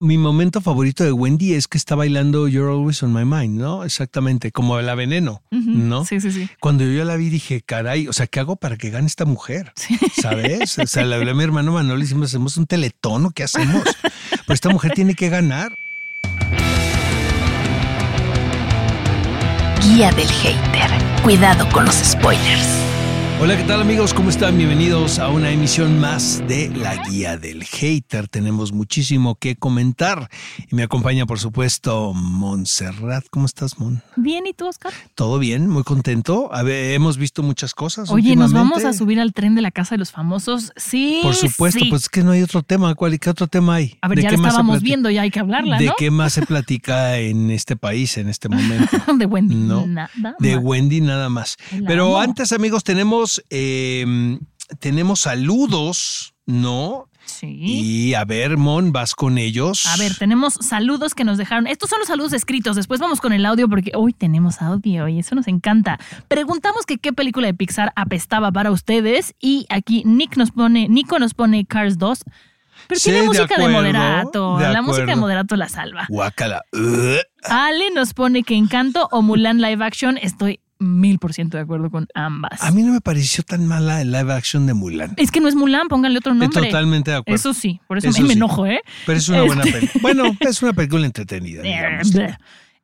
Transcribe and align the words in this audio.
Mi 0.00 0.16
momento 0.16 0.60
favorito 0.60 1.02
de 1.02 1.10
Wendy 1.10 1.54
es 1.54 1.66
que 1.66 1.76
está 1.76 1.96
bailando 1.96 2.46
You're 2.46 2.70
Always 2.70 3.02
on 3.02 3.12
My 3.12 3.24
Mind, 3.24 3.60
¿no? 3.60 3.82
Exactamente, 3.82 4.52
como 4.52 4.80
la 4.80 4.94
veneno, 4.94 5.42
¿no? 5.50 6.04
Sí, 6.04 6.20
sí, 6.20 6.30
sí. 6.30 6.48
Cuando 6.60 6.84
yo 6.84 7.04
la 7.04 7.16
vi 7.16 7.30
dije, 7.30 7.62
caray, 7.62 8.06
o 8.06 8.12
sea, 8.12 8.28
¿qué 8.28 8.38
hago 8.38 8.54
para 8.54 8.76
que 8.76 8.90
gane 8.90 9.08
esta 9.08 9.24
mujer? 9.24 9.72
¿Sabes? 10.22 10.78
O 10.78 10.86
sea, 10.86 11.04
le 11.04 11.16
hablé 11.16 11.32
a 11.32 11.34
mi 11.34 11.42
hermano 11.42 11.72
Manuel 11.72 11.98
y 11.98 12.02
decimos, 12.02 12.26
hacemos 12.28 12.56
un 12.58 12.66
teletono, 12.66 13.32
¿qué 13.32 13.42
hacemos? 13.42 13.82
Pues 14.46 14.58
esta 14.58 14.68
mujer 14.68 14.92
tiene 14.92 15.16
que 15.16 15.30
ganar. 15.30 15.76
Guía 19.82 20.12
del 20.12 20.28
hater. 20.28 20.90
Cuidado 21.24 21.68
con 21.70 21.84
los 21.84 21.96
spoilers. 21.96 22.68
Hola, 23.40 23.56
¿qué 23.56 23.62
tal 23.62 23.80
amigos? 23.80 24.12
¿Cómo 24.14 24.30
están? 24.30 24.58
Bienvenidos 24.58 25.20
a 25.20 25.28
una 25.28 25.52
emisión 25.52 26.00
más 26.00 26.42
de 26.48 26.70
La 26.70 26.96
Guía 27.04 27.36
del 27.36 27.62
Hater. 27.62 28.26
Tenemos 28.26 28.72
muchísimo 28.72 29.36
que 29.36 29.54
comentar 29.54 30.28
y 30.68 30.74
me 30.74 30.82
acompaña, 30.82 31.24
por 31.24 31.38
supuesto, 31.38 32.14
Montserrat. 32.14 33.26
¿Cómo 33.30 33.46
estás, 33.46 33.78
Mon? 33.78 34.02
Bien, 34.16 34.44
¿y 34.48 34.54
tú, 34.54 34.66
Oscar? 34.66 34.92
Todo 35.14 35.38
bien, 35.38 35.68
muy 35.68 35.84
contento. 35.84 36.52
A 36.52 36.64
ver, 36.64 36.94
hemos 36.94 37.16
visto 37.16 37.44
muchas 37.44 37.74
cosas. 37.74 38.10
Oye, 38.10 38.34
¿nos 38.34 38.52
vamos 38.52 38.84
a 38.84 38.92
subir 38.92 39.20
al 39.20 39.32
tren 39.32 39.54
de 39.54 39.62
la 39.62 39.70
casa 39.70 39.94
de 39.94 40.00
los 40.00 40.10
famosos? 40.10 40.72
Sí. 40.74 41.20
Por 41.22 41.36
supuesto, 41.36 41.78
sí. 41.78 41.90
pues 41.90 42.02
es 42.02 42.08
que 42.08 42.24
no 42.24 42.32
hay 42.32 42.42
otro 42.42 42.64
tema. 42.64 42.92
¿Cuál 42.96 43.14
y 43.14 43.18
qué 43.20 43.30
otro 43.30 43.46
tema 43.46 43.76
hay? 43.76 43.96
A 44.00 44.08
ver, 44.08 44.16
¿De 44.16 44.22
ya 44.24 44.30
qué 44.30 44.36
la 44.36 44.42
más 44.42 44.48
estábamos 44.54 44.82
viendo, 44.82 45.10
ya 45.10 45.22
hay 45.22 45.30
que 45.30 45.38
hablarla, 45.38 45.78
¿De 45.78 45.86
¿no? 45.86 45.94
qué 45.96 46.10
más 46.10 46.32
se 46.32 46.44
platica 46.44 47.18
en 47.18 47.52
este 47.52 47.76
país 47.76 48.18
en 48.18 48.28
este 48.28 48.48
momento? 48.48 48.96
de 49.16 49.26
Wendy. 49.26 49.54
No, 49.54 49.86
Nada 49.86 50.10
de 50.40 50.56
más. 50.56 50.64
Wendy 50.64 51.00
nada 51.00 51.28
más. 51.28 51.56
Pero 51.86 52.18
antes, 52.18 52.50
amigos, 52.50 52.82
tenemos, 52.82 53.27
eh, 53.50 54.38
tenemos 54.80 55.20
saludos, 55.20 56.34
¿no? 56.46 57.08
Sí. 57.24 57.58
Y 57.60 58.14
a 58.14 58.24
ver, 58.24 58.56
Mon, 58.56 58.90
vas 58.90 59.14
con 59.14 59.36
ellos. 59.36 59.86
A 59.86 59.96
ver, 59.98 60.14
tenemos 60.16 60.54
saludos 60.54 61.14
que 61.14 61.24
nos 61.24 61.36
dejaron. 61.36 61.66
Estos 61.66 61.90
son 61.90 61.98
los 61.98 62.08
saludos 62.08 62.32
escritos. 62.32 62.74
Después 62.74 63.00
vamos 63.00 63.20
con 63.20 63.32
el 63.34 63.44
audio 63.44 63.68
porque 63.68 63.92
hoy 63.94 64.14
tenemos 64.14 64.62
audio 64.62 65.08
y 65.08 65.18
eso 65.18 65.34
nos 65.34 65.46
encanta. 65.46 65.98
Preguntamos 66.28 66.86
que 66.86 66.96
qué 66.96 67.12
película 67.12 67.46
de 67.46 67.54
Pixar 67.54 67.92
apestaba 67.96 68.50
para 68.50 68.70
ustedes 68.70 69.34
y 69.40 69.66
aquí 69.68 70.02
Nick 70.06 70.36
nos 70.38 70.52
pone, 70.52 70.88
Nico 70.88 71.18
nos 71.18 71.34
pone 71.34 71.66
Cars 71.66 71.98
2. 71.98 72.20
Pero 72.86 72.98
Sí, 72.98 73.10
tiene 73.10 73.26
música 73.26 73.46
de, 73.48 73.54
acuerdo, 73.54 73.72
moderato. 73.72 74.56
de 74.58 74.68
la 74.72 74.80
música 74.82 75.06
de 75.06 75.16
moderato 75.16 75.56
la 75.56 75.68
salva. 75.68 76.06
Guácala. 76.08 76.62
Ugh. 76.72 77.18
Ale 77.42 77.90
nos 77.90 78.14
pone 78.14 78.42
que 78.42 78.54
Encanto 78.54 79.06
o 79.10 79.20
Mulan 79.20 79.60
Live 79.60 79.84
Action. 79.84 80.16
Estoy 80.16 80.60
mil 80.78 81.18
por 81.18 81.32
ciento 81.32 81.56
de 81.56 81.64
acuerdo 81.64 81.90
con 81.90 82.06
ambas. 82.14 82.62
A 82.62 82.70
mí 82.70 82.82
no 82.82 82.92
me 82.92 83.00
pareció 83.00 83.42
tan 83.44 83.66
mala 83.66 84.00
el 84.00 84.12
live 84.12 84.32
action 84.32 84.66
de 84.66 84.74
Mulan. 84.74 85.14
Es 85.16 85.30
que 85.30 85.40
no 85.40 85.48
es 85.48 85.54
Mulan, 85.54 85.88
pónganle 85.88 86.18
otro 86.18 86.34
nombre. 86.34 86.48
Totalmente 86.62 87.10
de 87.10 87.16
acuerdo. 87.18 87.34
Eso 87.34 87.54
sí, 87.54 87.80
por 87.86 87.98
eso, 87.98 88.08
Eso 88.08 88.22
me 88.22 88.28
sí. 88.28 88.34
enojo, 88.34 88.66
¿eh? 88.66 88.80
Pero 89.06 89.18
es 89.18 89.28
una 89.28 89.42
buena 89.42 89.62
Este- 89.64 89.72
película. 89.72 90.02
Bueno, 90.02 90.24
es 90.40 90.62
una 90.62 90.72
película 90.72 91.06
entretenida, 91.06 91.62
digamos. 91.62 92.12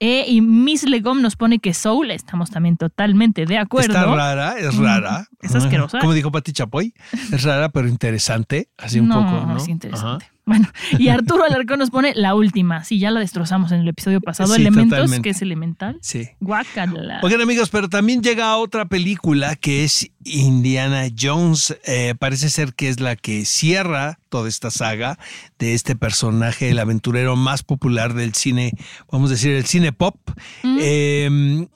Eh, 0.01 0.25
y 0.27 0.41
Miss 0.41 0.83
Legom 0.83 1.23
nos 1.23 1.37
pone 1.37 1.61
que 1.61 1.73
Soul, 1.73 2.11
estamos 2.11 2.51
también 2.51 2.77
totalmente 2.77 3.47
de 3.47 3.59
acuerdo. 3.59 3.95
Está 3.95 4.05
rara, 4.07 4.59
es 4.59 4.77
rara. 4.77 5.29
Mm, 5.41 5.47
es 5.47 5.55
asquerosa. 5.55 5.99
Como 6.01 6.13
dijo 6.13 6.33
Pati 6.33 6.53
Chapoy, 6.53 6.93
es 7.33 7.43
rara 7.45 7.69
pero 7.69 7.89
interesante, 7.89 8.69
así 8.77 8.99
un 8.99 9.09
no, 9.09 9.25
poco, 9.25 9.47
¿no? 9.47 9.57
es 9.57 9.69
interesante. 9.69 10.27
Ajá. 10.27 10.34
Bueno, 10.47 10.69
y 10.99 11.09
Arturo 11.09 11.45
Alarcón 11.45 11.79
nos 11.79 11.91
pone 11.91 12.13
la 12.15 12.35
última. 12.35 12.85
Sí, 12.85 12.99
ya 12.99 13.11
la 13.11 13.21
destrozamos 13.21 13.73
en 13.73 13.81
el 13.81 13.89
episodio 13.89 14.21
pasado. 14.21 14.55
Sí, 14.55 14.61
Elementos, 14.61 14.91
totalmente. 14.99 15.23
que 15.23 15.31
es 15.31 15.41
elemental. 15.41 15.99
Sí. 16.03 16.29
Guácala. 16.41 17.21
Oigan 17.23 17.41
amigos, 17.41 17.71
pero 17.71 17.89
también 17.89 18.23
llega 18.23 18.57
otra 18.57 18.85
película 18.85 19.57
que 19.57 19.85
es 19.85 20.11
Indiana 20.25 21.05
Jones. 21.19 21.77
Eh, 21.87 22.15
parece 22.19 22.51
ser 22.51 22.75
que 22.75 22.91
es 22.91 23.01
la 23.01 23.17
que 23.17 23.47
cierra 23.47 24.19
toda 24.29 24.49
esta 24.49 24.71
saga 24.71 25.19
de 25.59 25.73
este 25.75 25.97
personaje, 25.97 26.71
el 26.71 26.79
aventurero 26.79 27.37
más 27.37 27.63
popular 27.63 28.13
del 28.13 28.35
cine, 28.35 28.73
vamos 29.11 29.31
a 29.31 29.35
decir, 29.35 29.53
el 29.53 29.65
cine 29.65 29.93
pop. 29.93 30.17
Eh, 30.63 31.67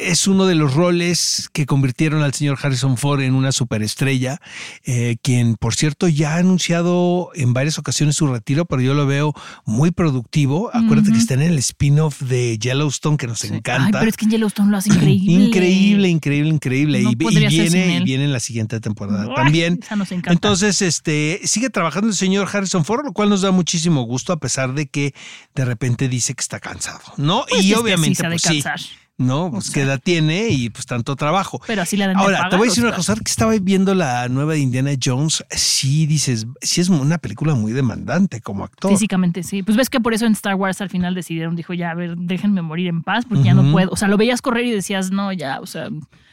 es 0.00 0.26
uno 0.26 0.46
de 0.46 0.54
los 0.54 0.74
roles 0.74 1.48
que 1.52 1.66
convirtieron 1.66 2.22
al 2.22 2.34
señor 2.34 2.58
Harrison 2.62 2.96
Ford 2.96 3.20
en 3.20 3.34
una 3.34 3.52
superestrella, 3.52 4.40
eh, 4.84 5.16
quien 5.22 5.56
por 5.56 5.74
cierto 5.74 6.08
ya 6.08 6.34
ha 6.34 6.38
anunciado 6.38 7.30
en 7.34 7.52
varias 7.52 7.78
ocasiones 7.78 8.16
su 8.16 8.26
retiro, 8.26 8.64
pero 8.66 8.82
yo 8.82 8.94
lo 8.94 9.06
veo 9.06 9.34
muy 9.64 9.90
productivo. 9.90 10.70
Acuérdate 10.72 11.12
que 11.12 11.18
está 11.18 11.34
en 11.34 11.42
el 11.42 11.58
spin-off 11.58 12.22
de 12.22 12.58
Yellowstone 12.58 13.16
que 13.16 13.26
nos 13.26 13.42
Ay, 13.44 13.50
encanta. 13.50 13.98
pero 13.98 14.08
es 14.08 14.16
que 14.16 14.24
en 14.26 14.32
Yellowstone 14.32 14.70
lo 14.70 14.76
hace 14.76 14.90
increíble. 14.90 15.44
Increíble, 15.46 16.08
increíble, 16.08 16.50
increíble. 16.50 17.02
No 17.02 17.10
y, 17.10 17.14
viene, 17.14 17.98
y 17.98 18.04
viene 18.04 18.24
en 18.24 18.32
la 18.32 18.40
siguiente 18.40 18.80
temporada 18.80 19.26
Ay, 19.28 19.34
también. 19.34 19.80
esa 19.82 19.96
nos 19.96 20.10
encanta. 20.12 20.32
Entonces, 20.32 20.82
este, 20.82 21.40
sigue 21.44 21.70
trabajando 21.70 22.08
el 22.08 22.14
señor 22.14 22.48
Harrison 22.52 22.84
Ford, 22.84 23.04
lo 23.04 23.12
cual 23.12 23.28
nos 23.28 23.42
da 23.42 23.50
muchísimo 23.50 24.02
gusto, 24.02 24.32
a 24.32 24.38
pesar 24.38 24.74
de 24.74 24.86
que 24.86 25.14
de 25.54 25.64
repente 25.64 26.08
dice 26.08 26.34
que 26.34 26.40
está 26.40 26.60
cansado, 26.60 27.00
¿no? 27.16 27.44
Pues 27.48 27.64
y 27.64 27.70
es 27.70 27.74
que 27.74 27.82
obviamente, 27.82 28.14
sí 28.16 28.20
se 28.20 28.26
ha 28.26 28.30
de 28.30 28.34
pues 28.34 28.42
sí, 28.42 28.62
cansar. 28.62 28.80
¿No? 29.18 29.50
Pues 29.50 29.66
sea. 29.66 29.74
qué 29.74 29.80
edad 29.82 30.00
tiene 30.02 30.48
y 30.48 30.70
pues 30.70 30.86
tanto 30.86 31.16
trabajo. 31.16 31.60
Pero 31.66 31.82
así 31.82 31.96
la 31.96 32.12
Ahora, 32.12 32.48
te 32.48 32.56
voy 32.56 32.66
a 32.66 32.70
decir 32.70 32.84
una 32.84 32.94
cosa, 32.94 33.14
que 33.14 33.30
estaba 33.30 33.54
viendo 33.60 33.94
la 33.94 34.28
nueva 34.28 34.54
de 34.54 34.60
Indiana 34.60 34.90
Jones, 35.02 35.44
sí 35.50 36.06
dices, 36.06 36.46
sí 36.60 36.80
es 36.80 36.88
una 36.88 37.18
película 37.18 37.54
muy 37.54 37.72
demandante 37.72 38.40
como 38.40 38.64
actor. 38.64 38.90
Físicamente, 38.90 39.42
sí. 39.42 39.62
Pues 39.62 39.76
ves 39.76 39.90
que 39.90 40.00
por 40.00 40.14
eso 40.14 40.26
en 40.26 40.32
Star 40.32 40.54
Wars 40.54 40.80
al 40.80 40.90
final 40.90 41.14
decidieron, 41.14 41.56
dijo, 41.56 41.74
ya, 41.74 41.90
a 41.90 41.94
ver, 41.94 42.16
déjenme 42.16 42.62
morir 42.62 42.88
en 42.88 43.02
paz 43.02 43.24
porque 43.26 43.44
ya 43.44 43.54
no 43.54 43.72
puedo. 43.72 43.90
O 43.90 43.96
sea, 43.96 44.08
lo 44.08 44.16
veías 44.16 44.42
correr 44.42 44.66
y 44.66 44.72
decías, 44.72 45.10
no, 45.10 45.32
ya, 45.32 45.60
o 45.60 45.66
sea, 45.66 45.88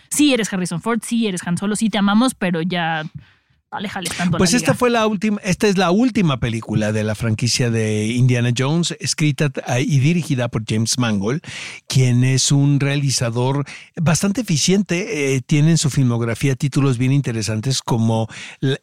sí 0.10 0.34
eres 0.34 0.52
Harrison 0.52 0.82
Ford, 0.82 1.00
sí 1.04 1.28
eres 1.28 1.46
Han 1.48 1.58
Solo, 1.58 1.76
sí 1.76 1.90
te 1.90 1.98
amamos, 1.98 2.36
pero 2.36 2.62
ya, 2.62 3.06
aléjales 3.74 4.16
tanto 4.16 4.38
a 4.38 4.40
Pues 4.40 4.52
la 4.52 4.58
esta 4.58 4.72
liga. 4.72 4.80
fue 4.80 4.90
la 4.90 5.08
última, 5.08 5.40
esta 5.44 5.68
es 5.68 5.78
la 5.78 5.92
última 5.92 6.40
película 6.40 6.92
de 6.92 7.04
la 7.04 7.16
franquicia 7.16 7.70
de 7.70 8.08
Indiana 8.08 8.52
Jones, 8.58 8.96
escrita 9.00 9.52
eh, 9.68 9.82
y 9.82 10.00
dirigida 10.00 10.48
por 10.48 10.64
James 10.68 10.98
Mangold, 10.98 11.42
quien 11.88 12.24
es 12.24 12.52
un 12.52 12.80
realizador 12.80 13.66
bastante 13.96 14.42
eficiente. 14.42 15.36
eh, 15.36 15.42
tiene 15.42 15.72
en 15.72 15.78
su 15.78 15.90
filmografía 15.90 16.56
títulos 16.56 16.98
bien 16.98 17.12
interesantes 17.12 17.82
como 17.82 18.28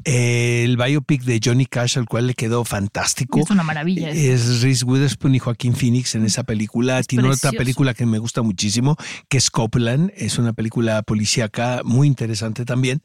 eh, 0.05 0.65
el 0.65 0.77
biopic 0.77 1.23
de 1.23 1.41
Johnny 1.43 1.67
Cash, 1.67 1.99
al 1.99 2.07
cual 2.07 2.27
le 2.27 2.35
quedó 2.35 2.65
fantástico. 2.65 3.41
Es 3.41 3.51
una 3.51 3.63
maravilla. 3.63 4.11
eso. 4.11 4.53
Es 4.53 4.63
Reese 4.63 4.85
Witherspoon 4.85 5.35
y 5.35 5.39
Joaquín 5.39 5.75
Phoenix 5.75 6.15
en 6.15 6.25
esa 6.25 6.43
película. 6.45 7.03
Tiene 7.03 7.29
otra 7.29 7.53
película 7.53 7.95
que 7.95 8.07
me 8.07 8.19
gusta 8.19 8.43
muchísimo, 8.43 8.97
que 9.29 9.39
es 9.39 9.51
Copland. 9.51 10.13
Es 10.17 10.39
una 10.39 10.53
película 10.53 11.03
policíaca 11.03 11.83
muy 11.85 12.07
interesante 12.09 12.65
también. 12.65 13.01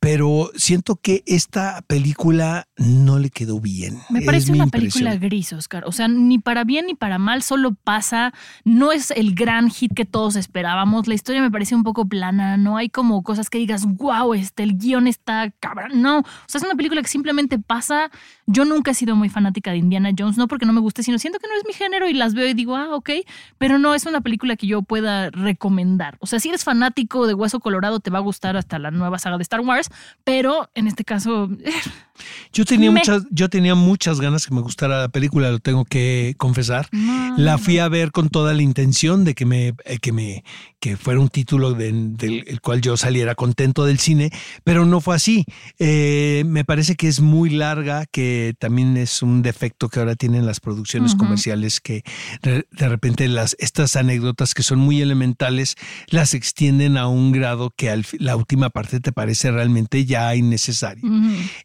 Pero 0.00 0.50
siento 0.56 0.96
que 0.96 1.23
esta 1.26 1.82
película 1.86 2.66
no 2.76 3.18
le 3.18 3.30
quedó 3.30 3.60
bien. 3.60 3.98
Me 4.10 4.22
parece 4.22 4.52
una 4.52 4.66
película 4.66 5.16
gris, 5.16 5.52
Oscar. 5.52 5.84
O 5.86 5.92
sea, 5.92 6.08
ni 6.08 6.38
para 6.38 6.64
bien 6.64 6.86
ni 6.86 6.94
para 6.94 7.18
mal, 7.18 7.42
solo 7.42 7.74
pasa. 7.74 8.32
No 8.64 8.92
es 8.92 9.10
el 9.10 9.34
gran 9.34 9.70
hit 9.70 9.92
que 9.94 10.04
todos 10.04 10.36
esperábamos. 10.36 11.06
La 11.06 11.14
historia 11.14 11.40
me 11.40 11.50
parece 11.50 11.74
un 11.74 11.82
poco 11.82 12.06
plana. 12.06 12.56
No 12.56 12.76
hay 12.76 12.88
como 12.88 13.22
cosas 13.22 13.50
que 13.50 13.58
digas, 13.58 13.86
wow, 13.86 14.34
este, 14.34 14.62
el 14.62 14.76
guion 14.76 15.06
está 15.06 15.50
cabrón. 15.60 16.02
No. 16.02 16.18
O 16.18 16.24
sea, 16.46 16.58
es 16.58 16.64
una 16.64 16.74
película 16.74 17.00
que 17.02 17.08
simplemente 17.08 17.58
pasa. 17.58 18.10
Yo 18.46 18.64
nunca 18.64 18.90
he 18.90 18.94
sido 18.94 19.16
muy 19.16 19.28
fanática 19.28 19.70
de 19.70 19.78
Indiana 19.78 20.10
Jones, 20.16 20.36
no 20.36 20.48
porque 20.48 20.66
no 20.66 20.72
me 20.72 20.80
guste, 20.80 21.02
sino 21.02 21.18
siento 21.18 21.38
que 21.38 21.48
no 21.48 21.54
es 21.54 21.64
mi 21.66 21.72
género 21.72 22.08
y 22.08 22.14
las 22.14 22.34
veo 22.34 22.46
y 22.46 22.54
digo, 22.54 22.76
ah, 22.76 22.94
ok. 22.94 23.10
Pero 23.58 23.78
no 23.78 23.94
es 23.94 24.06
una 24.06 24.20
película 24.20 24.56
que 24.56 24.66
yo 24.66 24.82
pueda 24.82 25.30
recomendar. 25.30 26.16
O 26.20 26.26
sea, 26.26 26.40
si 26.40 26.50
eres 26.50 26.64
fanático 26.64 27.26
de 27.26 27.34
Hueso 27.34 27.60
Colorado, 27.60 28.00
te 28.00 28.10
va 28.10 28.18
a 28.18 28.22
gustar 28.22 28.56
hasta 28.56 28.78
la 28.78 28.90
nueva 28.90 29.18
saga 29.18 29.38
de 29.38 29.42
Star 29.42 29.60
Wars. 29.60 29.90
Pero 30.24 30.70
en 30.74 30.86
este 30.86 31.04
caso, 31.04 31.13
caso, 31.14 31.48
eh, 31.62 31.70
Yo 32.52 32.64
tenía 32.64 32.90
Me- 32.90 33.00
muchas, 33.00 33.24
yo 33.30 33.48
tenía 33.48 33.74
muchas 33.74 34.20
ganas 34.20 34.46
que 34.46 34.54
me 34.54 34.60
gustara 34.60 35.00
la 35.00 35.08
película, 35.08 35.50
lo 35.50 35.58
tengo 35.58 35.84
que 35.84 36.34
confesar. 36.38 36.88
No, 36.92 37.36
la 37.38 37.52
no, 37.52 37.58
fui 37.58 37.78
a 37.78 37.88
ver 37.88 38.12
con 38.12 38.28
toda 38.28 38.54
la 38.54 38.62
intención 38.62 39.24
de 39.24 39.34
que 39.34 39.44
me, 39.46 39.68
eh, 39.84 39.98
que 40.00 40.12
me, 40.12 40.44
que 40.80 40.96
fuera 40.96 41.18
un 41.20 41.28
título 41.28 41.72
de- 41.72 41.92
del 41.92 42.44
el 42.46 42.60
cual 42.60 42.80
yo 42.80 42.96
saliera 42.96 43.34
contento 43.34 43.84
del 43.84 43.98
cine, 43.98 44.30
pero 44.64 44.84
no 44.84 45.00
fue 45.00 45.16
así. 45.16 45.44
Eh, 45.78 46.44
me 46.46 46.64
parece 46.64 46.94
que 46.94 47.08
es 47.08 47.20
muy 47.20 47.50
larga, 47.50 48.06
que 48.06 48.54
también 48.58 48.96
es 48.96 49.22
un 49.22 49.42
defecto 49.42 49.88
que 49.88 49.98
ahora 50.00 50.14
tienen 50.14 50.46
las 50.46 50.60
producciones 50.60 51.14
comerciales, 51.14 51.80
que 51.80 52.02
de, 52.42 52.64
repente 52.88 53.26
las, 53.28 53.56
estas 53.58 53.96
anécdotas 53.96 54.54
que 54.54 54.62
son 54.62 54.78
muy 54.78 55.00
elementales 55.00 55.74
las 56.08 56.34
extienden 56.34 56.96
a 56.96 57.08
un 57.08 57.32
grado 57.32 57.72
que 57.76 57.90
al 57.90 58.04
la 58.18 58.36
última 58.36 58.70
parte 58.70 59.00
te 59.00 59.12
parece 59.12 59.50
realmente 59.50 60.04
ya 60.04 60.34
innecesario. 60.34 61.04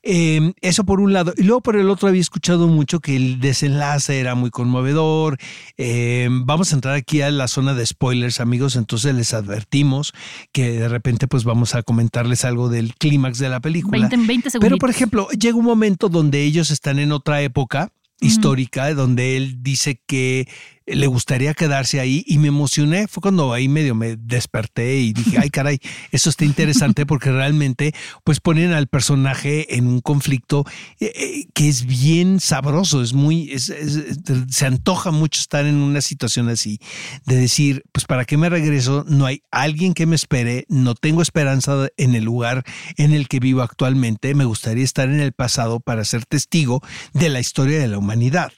Eh, 0.03 0.38
eso 0.61 0.83
por 0.83 0.99
un 0.99 1.13
lado. 1.13 1.33
Y 1.37 1.43
luego 1.43 1.61
por 1.61 1.75
el 1.75 1.89
otro 1.89 2.07
había 2.07 2.21
escuchado 2.21 2.67
mucho 2.67 2.99
que 2.99 3.15
el 3.15 3.39
desenlace 3.39 4.19
era 4.19 4.35
muy 4.35 4.49
conmovedor. 4.49 5.37
Eh, 5.77 6.27
vamos 6.31 6.71
a 6.71 6.75
entrar 6.75 6.95
aquí 6.95 7.21
a 7.21 7.31
la 7.31 7.47
zona 7.47 7.73
de 7.73 7.85
spoilers, 7.85 8.39
amigos. 8.39 8.75
Entonces 8.75 9.15
les 9.15 9.33
advertimos 9.33 10.13
que 10.51 10.71
de 10.71 10.89
repente 10.89 11.27
pues 11.27 11.43
vamos 11.43 11.75
a 11.75 11.83
comentarles 11.83 12.45
algo 12.45 12.69
del 12.69 12.95
clímax 12.95 13.39
de 13.39 13.49
la 13.49 13.59
película. 13.59 14.07
20, 14.07 14.27
20 14.27 14.49
segundos. 14.49 14.67
Pero 14.67 14.77
por 14.77 14.89
ejemplo, 14.89 15.27
llega 15.29 15.57
un 15.57 15.65
momento 15.65 16.09
donde 16.09 16.43
ellos 16.43 16.71
están 16.71 16.99
en 16.99 17.11
otra 17.11 17.41
época 17.41 17.91
histórica, 18.21 18.93
donde 18.93 19.37
él 19.37 19.63
dice 19.63 20.01
que 20.05 20.47
le 20.93 21.07
gustaría 21.07 21.53
quedarse 21.53 21.99
ahí 21.99 22.23
y 22.27 22.37
me 22.37 22.47
emocioné. 22.47 23.07
Fue 23.07 23.21
cuando 23.21 23.53
ahí 23.53 23.67
medio 23.67 23.95
me 23.95 24.15
desperté 24.15 24.99
y 24.99 25.13
dije, 25.13 25.37
ay 25.39 25.49
caray, 25.49 25.79
eso 26.11 26.29
está 26.29 26.45
interesante 26.45 27.05
porque 27.05 27.31
realmente 27.31 27.93
pues 28.23 28.39
ponen 28.39 28.73
al 28.73 28.87
personaje 28.87 29.75
en 29.75 29.87
un 29.87 30.01
conflicto 30.01 30.65
eh, 30.99 31.11
eh, 31.15 31.45
que 31.53 31.69
es 31.69 31.85
bien 31.85 32.39
sabroso, 32.39 33.01
es 33.01 33.13
muy, 33.13 33.57
se 33.57 34.65
antoja 34.65 35.11
mucho 35.11 35.39
estar 35.39 35.65
en 35.65 35.75
una 35.75 36.01
situación 36.01 36.49
así, 36.49 36.79
de 37.25 37.35
decir, 37.35 37.83
pues 37.91 38.05
para 38.05 38.25
qué 38.25 38.37
me 38.37 38.49
regreso, 38.49 39.05
no 39.07 39.25
hay 39.25 39.43
alguien 39.51 39.93
que 39.93 40.05
me 40.05 40.15
espere, 40.15 40.65
no 40.69 40.95
tengo 40.95 41.21
esperanza 41.21 41.87
en 41.97 42.15
el 42.15 42.23
lugar 42.23 42.63
en 42.97 43.13
el 43.13 43.27
que 43.27 43.39
vivo 43.39 43.61
actualmente, 43.61 44.33
me 44.35 44.45
gustaría 44.45 44.83
estar 44.83 45.09
en 45.09 45.19
el 45.19 45.33
pasado 45.33 45.79
para 45.79 46.05
ser 46.05 46.25
testigo 46.25 46.81
de 47.13 47.29
la 47.29 47.39
historia 47.39 47.79
de 47.79 47.87
la 47.87 47.97
humanidad. 47.97 48.51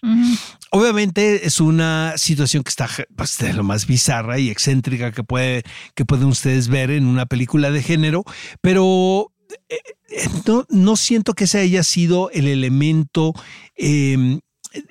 Obviamente 0.74 1.46
es 1.46 1.60
una 1.60 2.14
situación 2.16 2.64
que 2.64 2.70
está 2.70 2.90
pues, 3.18 3.38
de 3.40 3.54
lo 3.54 3.64
más 3.64 3.86
bizarra 3.86 4.40
y 4.40 4.50
excéntrica 4.50 5.12
que, 5.12 5.22
puede, 5.22 5.64
que 5.96 6.06
pueden 6.06 6.28
ustedes 6.28 6.70
ver 6.70 6.92
en 6.92 7.08
una 7.08 7.26
película 7.26 7.72
de 7.72 7.84
género, 7.84 8.24
pero 8.62 9.34
eh, 9.68 9.76
eh, 10.10 10.28
no, 10.48 10.66
no 10.70 10.96
siento 10.96 11.34
que 11.34 11.44
ese 11.44 11.60
haya 11.60 11.84
sido 11.84 12.30
el 12.32 12.48
elemento 12.48 13.34
eh, 13.76 14.40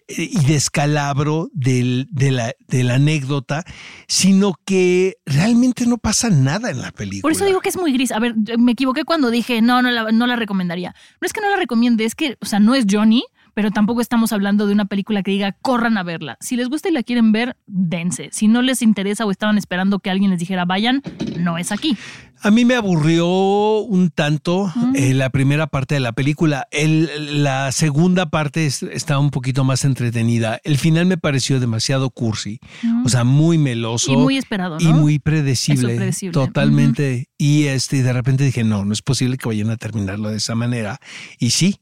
y 0.08 0.44
descalabro 0.44 1.48
de, 1.54 2.06
la, 2.30 2.52
de 2.68 2.84
la 2.84 2.96
anécdota, 2.96 3.64
sino 4.06 4.54
que 4.66 5.16
realmente 5.24 5.86
no 5.86 5.96
pasa 5.96 6.28
nada 6.28 6.70
en 6.70 6.82
la 6.82 6.90
película. 6.90 7.22
Por 7.22 7.32
eso 7.32 7.46
digo 7.46 7.60
que 7.60 7.70
es 7.70 7.78
muy 7.78 7.92
gris. 7.92 8.12
A 8.12 8.18
ver, 8.18 8.34
me 8.58 8.72
equivoqué 8.72 9.04
cuando 9.04 9.30
dije 9.30 9.62
no, 9.62 9.80
no 9.80 10.12
no 10.12 10.26
la 10.26 10.36
recomendaría. 10.36 10.94
No 11.20 11.26
es 11.26 11.32
que 11.32 11.40
no 11.40 11.48
la 11.48 11.56
recomiende, 11.56 12.04
es 12.04 12.14
que, 12.14 12.36
o 12.40 12.46
sea, 12.46 12.60
no 12.60 12.74
es 12.74 12.84
Johnny, 12.90 13.24
pero 13.54 13.70
tampoco 13.70 14.00
estamos 14.00 14.32
hablando 14.32 14.66
de 14.66 14.72
una 14.72 14.84
película 14.86 15.22
que 15.22 15.30
diga 15.30 15.52
corran 15.52 15.98
a 15.98 16.02
verla. 16.02 16.36
Si 16.40 16.56
les 16.56 16.68
gusta 16.68 16.88
y 16.88 16.92
la 16.92 17.02
quieren 17.02 17.32
ver, 17.32 17.56
dense. 17.66 18.28
Si 18.32 18.48
no 18.48 18.62
les 18.62 18.82
interesa 18.82 19.24
o 19.26 19.30
estaban 19.30 19.58
esperando 19.58 19.98
que 19.98 20.10
alguien 20.10 20.30
les 20.30 20.38
dijera 20.40 20.64
vayan, 20.64 21.02
no 21.38 21.58
es 21.58 21.72
aquí. 21.72 21.96
A 22.42 22.50
mí 22.50 22.64
me 22.64 22.74
aburrió 22.74 23.80
un 23.80 24.10
tanto 24.10 24.72
eh, 24.94 25.12
la 25.12 25.28
primera 25.30 25.66
parte 25.66 25.94
de 25.94 26.00
la 26.00 26.12
película. 26.12 26.66
El- 26.70 27.42
la 27.42 27.70
segunda 27.70 28.30
parte 28.30 28.64
es- 28.66 28.82
está 28.82 29.18
un 29.18 29.30
poquito 29.30 29.62
más 29.62 29.84
entretenida. 29.84 30.58
El 30.64 30.78
final 30.78 31.04
me 31.06 31.18
pareció 31.18 31.60
demasiado 31.60 32.08
cursi, 32.10 32.58
o 33.04 33.08
sea, 33.10 33.24
muy 33.24 33.58
meloso. 33.58 34.12
Y 34.12 34.16
muy 34.16 34.36
esperado, 34.38 34.78
¿no? 34.78 34.88
Y 34.88 34.92
muy 34.92 35.18
predecible. 35.18 35.96
Predecible. 35.96 36.32
Totalmente. 36.32 37.28
Y 37.40 37.68
este, 37.68 38.02
de 38.02 38.12
repente 38.12 38.44
dije, 38.44 38.64
no, 38.64 38.84
no 38.84 38.92
es 38.92 39.00
posible 39.00 39.38
que 39.38 39.48
vayan 39.48 39.70
a 39.70 39.78
terminarlo 39.78 40.28
de 40.28 40.36
esa 40.36 40.54
manera. 40.54 40.98
Y 41.38 41.52
sí, 41.52 41.80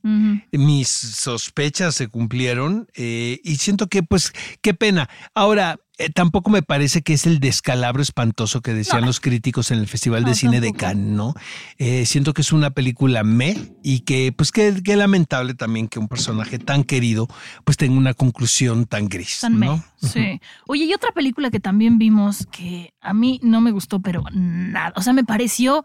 mis 0.52 0.86
sospechas 0.86 1.96
se 1.96 2.06
cumplieron 2.06 2.86
eh, 2.94 3.40
y 3.42 3.56
siento 3.56 3.88
que, 3.88 4.04
pues, 4.04 4.32
qué 4.62 4.72
pena. 4.72 5.10
Ahora, 5.34 5.80
eh, 5.98 6.10
tampoco 6.10 6.50
me 6.50 6.62
parece 6.62 7.02
que 7.02 7.12
es 7.12 7.26
el 7.26 7.40
descalabro 7.40 8.00
espantoso 8.00 8.60
que 8.60 8.72
decían 8.72 9.04
los 9.04 9.18
críticos 9.18 9.72
en 9.72 9.78
el 9.78 9.88
Festival 9.88 10.24
de 10.24 10.34
Cine 10.34 10.60
de. 10.60 10.72
Cannes, 10.72 11.06
¿no? 11.06 11.34
Eh, 11.78 12.06
siento 12.06 12.34
que 12.34 12.42
es 12.42 12.52
una 12.52 12.70
película 12.70 13.24
me 13.24 13.56
y 13.82 14.00
que, 14.00 14.30
pues, 14.30 14.52
que, 14.52 14.80
que 14.82 14.96
lamentable 14.96 15.54
también 15.54 15.88
que 15.88 15.98
un 15.98 16.06
personaje 16.06 16.60
tan 16.60 16.84
querido, 16.84 17.26
pues, 17.64 17.76
tenga 17.76 17.96
una 17.96 18.14
conclusión 18.14 18.86
tan 18.86 19.08
gris, 19.08 19.38
Tan 19.40 19.58
¿no? 19.58 19.76
meh, 19.76 19.82
Sí. 19.96 20.40
Oye, 20.68 20.84
y 20.84 20.94
otra 20.94 21.10
película 21.10 21.50
que 21.50 21.58
también 21.58 21.98
vimos 21.98 22.46
que 22.46 22.94
a 23.00 23.12
mí 23.12 23.40
no 23.42 23.60
me 23.60 23.72
gustó, 23.72 24.00
pero 24.00 24.22
nada. 24.32 24.92
O 24.94 25.02
sea, 25.02 25.12
me 25.12 25.24
pareció 25.24 25.82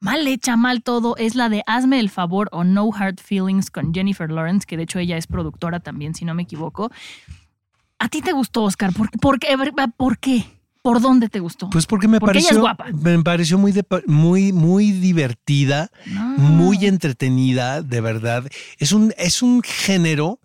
mal 0.00 0.26
hecha, 0.26 0.56
mal 0.56 0.82
todo. 0.82 1.16
Es 1.16 1.36
la 1.36 1.48
de 1.48 1.62
Hazme 1.66 2.00
el 2.00 2.10
favor 2.10 2.48
o 2.50 2.64
No 2.64 2.90
Hard 2.92 3.20
Feelings 3.20 3.70
con 3.70 3.94
Jennifer 3.94 4.30
Lawrence, 4.30 4.66
que 4.66 4.76
de 4.76 4.82
hecho 4.82 4.98
ella 4.98 5.16
es 5.16 5.28
productora 5.28 5.78
también, 5.78 6.14
si 6.14 6.24
no 6.24 6.34
me 6.34 6.42
equivoco. 6.42 6.90
¿A 8.02 8.08
ti 8.08 8.20
te 8.20 8.32
gustó, 8.32 8.64
Oscar? 8.64 8.92
¿Por, 8.92 9.10
por 9.12 9.38
qué? 9.38 9.56
¿Por 9.96 10.18
qué? 10.18 10.44
¿Por 10.82 11.00
dónde 11.00 11.28
te 11.28 11.38
gustó? 11.38 11.70
Pues 11.70 11.86
porque 11.86 12.08
me 12.08 12.18
Porque 12.18 12.38
ella 12.38 12.48
pareció, 12.48 12.56
es 12.56 12.60
guapa. 12.60 12.86
me 12.92 13.22
pareció 13.22 13.58
muy, 13.58 13.70
de- 13.70 13.86
muy, 14.06 14.52
muy 14.52 14.90
divertida, 14.90 15.88
No. 16.06 16.24
muy 16.38 16.84
entretenida, 16.86 17.82
de 17.82 18.00
verdad. 18.00 18.44
Es 18.78 18.90
un, 18.90 19.14
es 19.16 19.42
un 19.42 19.62
género 19.62 20.40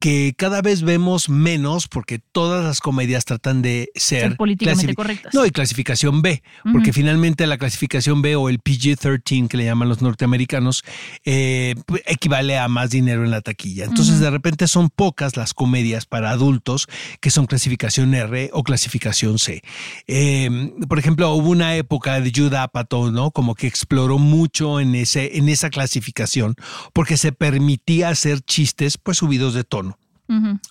que 0.00 0.34
cada 0.36 0.62
vez 0.62 0.80
vemos 0.82 1.28
menos 1.28 1.86
porque 1.86 2.18
todas 2.18 2.64
las 2.64 2.80
comedias 2.80 3.26
tratan 3.26 3.60
de 3.60 3.90
ser, 3.94 4.22
Ser 4.22 4.36
políticamente 4.36 4.94
correctas. 4.94 5.34
No, 5.34 5.44
y 5.44 5.50
clasificación 5.50 6.22
B, 6.22 6.42
porque 6.72 6.94
finalmente 6.94 7.46
la 7.46 7.58
clasificación 7.58 8.22
B 8.22 8.34
o 8.34 8.48
el 8.48 8.60
PG-13 8.60 9.48
que 9.48 9.58
le 9.58 9.66
llaman 9.66 9.90
los 9.90 10.00
norteamericanos 10.00 10.82
eh, 11.24 11.74
equivale 12.06 12.58
a 12.58 12.66
más 12.68 12.90
dinero 12.90 13.24
en 13.24 13.30
la 13.30 13.42
taquilla. 13.42 13.84
Entonces 13.84 14.20
de 14.20 14.30
repente 14.30 14.66
son 14.68 14.88
pocas 14.88 15.36
las 15.36 15.52
comedias 15.52 16.06
para 16.06 16.30
adultos 16.30 16.86
que 17.20 17.30
son 17.30 17.44
clasificación 17.44 18.14
R 18.14 18.50
o 18.54 18.64
clasificación 18.64 19.38
C. 19.38 19.60
Eh, 20.06 20.72
por 20.88 20.98
ejemplo, 20.98 21.30
hubo 21.34 21.50
una 21.50 21.76
época 21.76 22.18
de 22.20 22.32
Judd 22.34 22.54
Apatow, 22.54 23.10
¿no? 23.10 23.32
Como 23.32 23.54
que 23.54 23.66
exploró 23.66 24.18
mucho 24.18 24.80
en, 24.80 24.94
ese, 24.94 25.36
en 25.36 25.50
esa 25.50 25.68
clasificación 25.68 26.54
porque 26.94 27.18
se 27.18 27.32
permitía 27.32 28.08
hacer 28.08 28.40
chistes 28.40 28.96
pues 28.96 29.18
subidos 29.18 29.52
de 29.52 29.64
tono. 29.64 29.89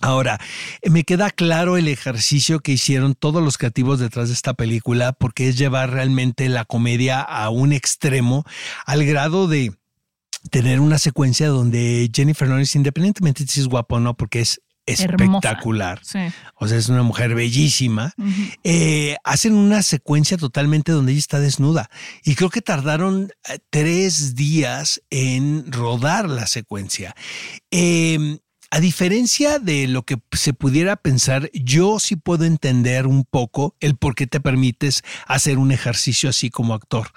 Ahora, 0.00 0.40
me 0.88 1.04
queda 1.04 1.30
claro 1.30 1.76
el 1.76 1.88
ejercicio 1.88 2.60
que 2.60 2.72
hicieron 2.72 3.14
todos 3.14 3.42
los 3.42 3.58
creativos 3.58 3.98
detrás 3.98 4.28
de 4.28 4.34
esta 4.34 4.54
película, 4.54 5.12
porque 5.12 5.48
es 5.48 5.58
llevar 5.58 5.90
realmente 5.90 6.48
la 6.48 6.64
comedia 6.64 7.20
a 7.20 7.50
un 7.50 7.72
extremo, 7.72 8.44
al 8.86 9.04
grado 9.04 9.48
de 9.48 9.72
tener 10.50 10.80
una 10.80 10.98
secuencia 10.98 11.48
donde 11.48 12.10
Jennifer 12.14 12.48
Lawrence, 12.48 12.78
independientemente 12.78 13.44
de 13.44 13.50
si 13.50 13.60
es 13.60 13.66
guapa 13.66 13.96
o 13.96 14.00
no, 14.00 14.16
porque 14.16 14.40
es 14.40 14.60
espectacular, 14.86 16.00
Sí. 16.02 16.18
o 16.56 16.66
sea, 16.66 16.78
es 16.78 16.88
una 16.88 17.02
mujer 17.02 17.34
bellísima, 17.34 18.12
eh, 18.64 19.16
hacen 19.22 19.54
una 19.54 19.82
secuencia 19.82 20.36
totalmente 20.36 20.90
donde 20.90 21.12
ella 21.12 21.18
está 21.18 21.38
desnuda. 21.38 21.90
Y 22.24 22.34
creo 22.34 22.50
que 22.50 22.62
tardaron 22.62 23.30
eh, 23.48 23.58
tres 23.70 24.34
días 24.34 25.00
en 25.10 25.70
rodar 25.70 26.28
la 26.28 26.46
secuencia. 26.46 27.14
Eh, 27.70 28.38
a 28.70 28.80
diferencia 28.80 29.58
de 29.58 29.88
lo 29.88 30.04
que 30.04 30.16
se 30.32 30.52
pudiera 30.52 30.96
pensar, 30.96 31.50
yo 31.52 31.98
sí 31.98 32.14
puedo 32.14 32.44
entender 32.44 33.06
un 33.08 33.24
poco 33.24 33.74
el 33.80 33.96
por 33.96 34.14
qué 34.14 34.28
te 34.28 34.40
permites 34.40 35.02
hacer 35.26 35.58
un 35.58 35.72
ejercicio 35.72 36.30
así 36.30 36.50
como 36.50 36.74
actor, 36.74 37.08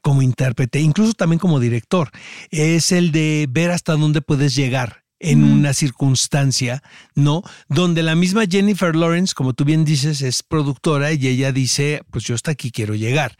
como 0.00 0.22
intérprete, 0.22 0.80
incluso 0.80 1.12
también 1.12 1.38
como 1.38 1.60
director. 1.60 2.10
Es 2.50 2.92
el 2.92 3.12
de 3.12 3.46
ver 3.50 3.70
hasta 3.70 3.92
dónde 3.92 4.22
puedes 4.22 4.54
llegar 4.54 5.01
en 5.22 5.44
una 5.44 5.72
circunstancia, 5.72 6.82
¿no? 7.14 7.42
Donde 7.68 8.02
la 8.02 8.14
misma 8.14 8.42
Jennifer 8.50 8.94
Lawrence, 8.94 9.34
como 9.34 9.52
tú 9.54 9.64
bien 9.64 9.84
dices, 9.84 10.20
es 10.20 10.42
productora 10.42 11.12
y 11.12 11.26
ella 11.26 11.52
dice, 11.52 12.02
pues 12.10 12.24
yo 12.24 12.34
hasta 12.34 12.50
aquí 12.50 12.70
quiero 12.70 12.94
llegar. 12.94 13.36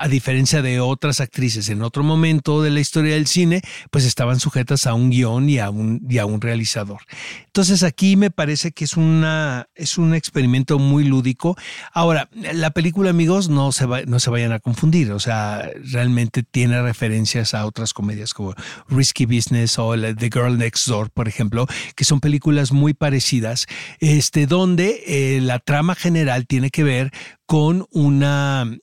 A 0.00 0.08
diferencia 0.08 0.62
de 0.62 0.80
otras 0.80 1.20
actrices 1.20 1.68
en 1.68 1.82
otro 1.82 2.02
momento 2.02 2.62
de 2.62 2.70
la 2.70 2.80
historia 2.80 3.14
del 3.14 3.26
cine, 3.26 3.60
pues 3.90 4.04
estaban 4.04 4.40
sujetas 4.40 4.86
a 4.86 4.94
un 4.94 5.10
guion 5.10 5.48
y 5.48 5.58
a 5.58 5.70
un, 5.70 6.00
y 6.08 6.18
a 6.18 6.26
un 6.26 6.40
realizador. 6.40 7.00
Entonces 7.46 7.82
aquí 7.82 8.16
me 8.16 8.30
parece 8.30 8.72
que 8.72 8.84
es, 8.84 8.96
una, 8.96 9.68
es 9.74 9.98
un 9.98 10.14
experimento 10.14 10.78
muy 10.78 11.04
lúdico. 11.04 11.56
Ahora, 11.92 12.28
la 12.54 12.70
película, 12.70 13.10
amigos, 13.10 13.48
no 13.48 13.70
se, 13.72 13.84
va- 13.86 14.02
no 14.02 14.18
se 14.18 14.30
vayan 14.30 14.52
a 14.52 14.60
confundir, 14.60 15.12
o 15.12 15.20
sea, 15.20 15.70
realmente 15.92 16.42
tiene 16.42 16.80
referencias 16.82 17.52
a 17.54 17.66
otras 17.66 17.92
comedias 17.92 18.32
como 18.32 18.54
Risky 18.88 19.26
Business 19.26 19.78
o 19.78 19.92
The 19.94 20.30
Girl 20.32 20.56
Next 20.56 20.86
Door, 20.88 21.10
por 21.18 21.26
ejemplo, 21.26 21.66
que 21.96 22.04
son 22.04 22.20
películas 22.20 22.70
muy 22.70 22.94
parecidas, 22.94 23.66
este, 23.98 24.46
donde 24.46 25.02
eh, 25.08 25.40
la 25.40 25.58
trama 25.58 25.96
general 25.96 26.46
tiene 26.46 26.70
que 26.70 26.84
ver 26.84 27.10
con 27.44 27.88
una 27.90 28.78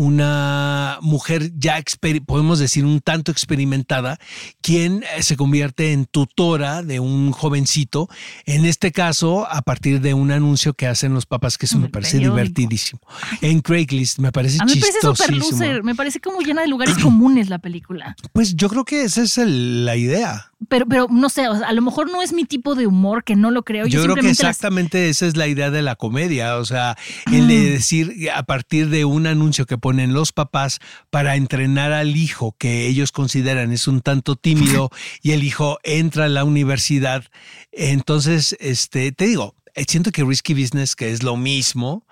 una 0.00 0.98
mujer 1.02 1.52
ya, 1.58 1.78
podemos 2.24 2.58
decir, 2.58 2.86
un 2.86 3.00
tanto 3.00 3.30
experimentada, 3.30 4.18
quien 4.62 5.02
eh, 5.02 5.22
se 5.22 5.36
convierte 5.36 5.92
en 5.92 6.06
tutora 6.06 6.82
de 6.82 7.00
un 7.00 7.32
jovencito, 7.32 8.08
en 8.46 8.64
este 8.64 8.92
caso 8.92 9.46
a 9.46 9.60
partir 9.60 10.00
de 10.00 10.14
un 10.14 10.30
anuncio 10.30 10.72
que 10.72 10.86
hacen 10.86 11.12
los 11.12 11.26
papás 11.26 11.58
que 11.58 11.66
eso 11.66 11.78
me 11.78 11.90
parece 11.90 12.18
divertidísimo. 12.18 13.02
En 13.42 13.60
Craigslist 13.60 14.20
me 14.20 14.32
parece 14.32 14.56
a 14.62 14.64
mí 14.64 14.74
me 14.74 14.80
parece 14.80 15.00
super 15.02 15.36
loser, 15.36 15.84
me 15.84 15.94
parece 15.94 16.18
como 16.18 16.40
llena 16.40 16.62
de 16.62 16.68
lugares 16.68 16.96
comunes 16.96 17.50
la 17.50 17.58
película. 17.58 18.16
Pues 18.32 18.56
yo 18.56 18.70
creo 18.70 18.86
que 18.86 19.02
esa 19.02 19.22
es 19.22 19.36
la 19.36 19.96
idea. 19.96 20.50
Pero, 20.68 20.86
pero 20.86 21.06
no 21.10 21.30
sé, 21.30 21.46
a 21.46 21.72
lo 21.72 21.82
mejor 21.82 22.12
no 22.12 22.20
es 22.20 22.34
mi 22.34 22.44
tipo 22.44 22.74
de 22.74 22.86
humor, 22.86 23.24
que 23.24 23.34
no 23.34 23.50
lo 23.50 23.64
creo. 23.64 23.86
Yo, 23.86 24.02
creo 24.02 24.14
que 24.14 24.28
exactamente 24.28 25.08
esa 25.08 25.26
es 25.26 25.36
la 25.36 25.46
idea 25.46 25.70
de 25.70 25.80
la 25.80 25.96
comedia, 25.96 26.56
o 26.56 26.64
sea, 26.66 26.98
el 27.32 27.48
de 27.48 27.70
decir 27.70 28.28
a 28.34 28.42
partir 28.42 28.90
de 28.90 29.06
un 29.06 29.26
anuncio 29.26 29.64
que 29.64 29.78
ponen 29.90 30.14
los 30.14 30.30
papás 30.30 30.78
para 31.10 31.34
entrenar 31.34 31.90
al 31.90 32.16
hijo 32.16 32.54
que 32.56 32.86
ellos 32.86 33.10
consideran 33.10 33.72
es 33.72 33.88
un 33.88 34.02
tanto 34.02 34.36
tímido 34.36 34.88
y 35.20 35.32
el 35.32 35.42
hijo 35.42 35.80
entra 35.82 36.26
a 36.26 36.28
la 36.28 36.44
universidad, 36.44 37.24
entonces, 37.72 38.56
este, 38.60 39.10
te 39.10 39.24
digo, 39.24 39.56
eh, 39.74 39.84
siento 39.88 40.12
que 40.12 40.22
Risky 40.22 40.54
Business, 40.54 40.94
que 40.94 41.10
es 41.10 41.24
lo 41.24 41.36
mismo, 41.36 42.06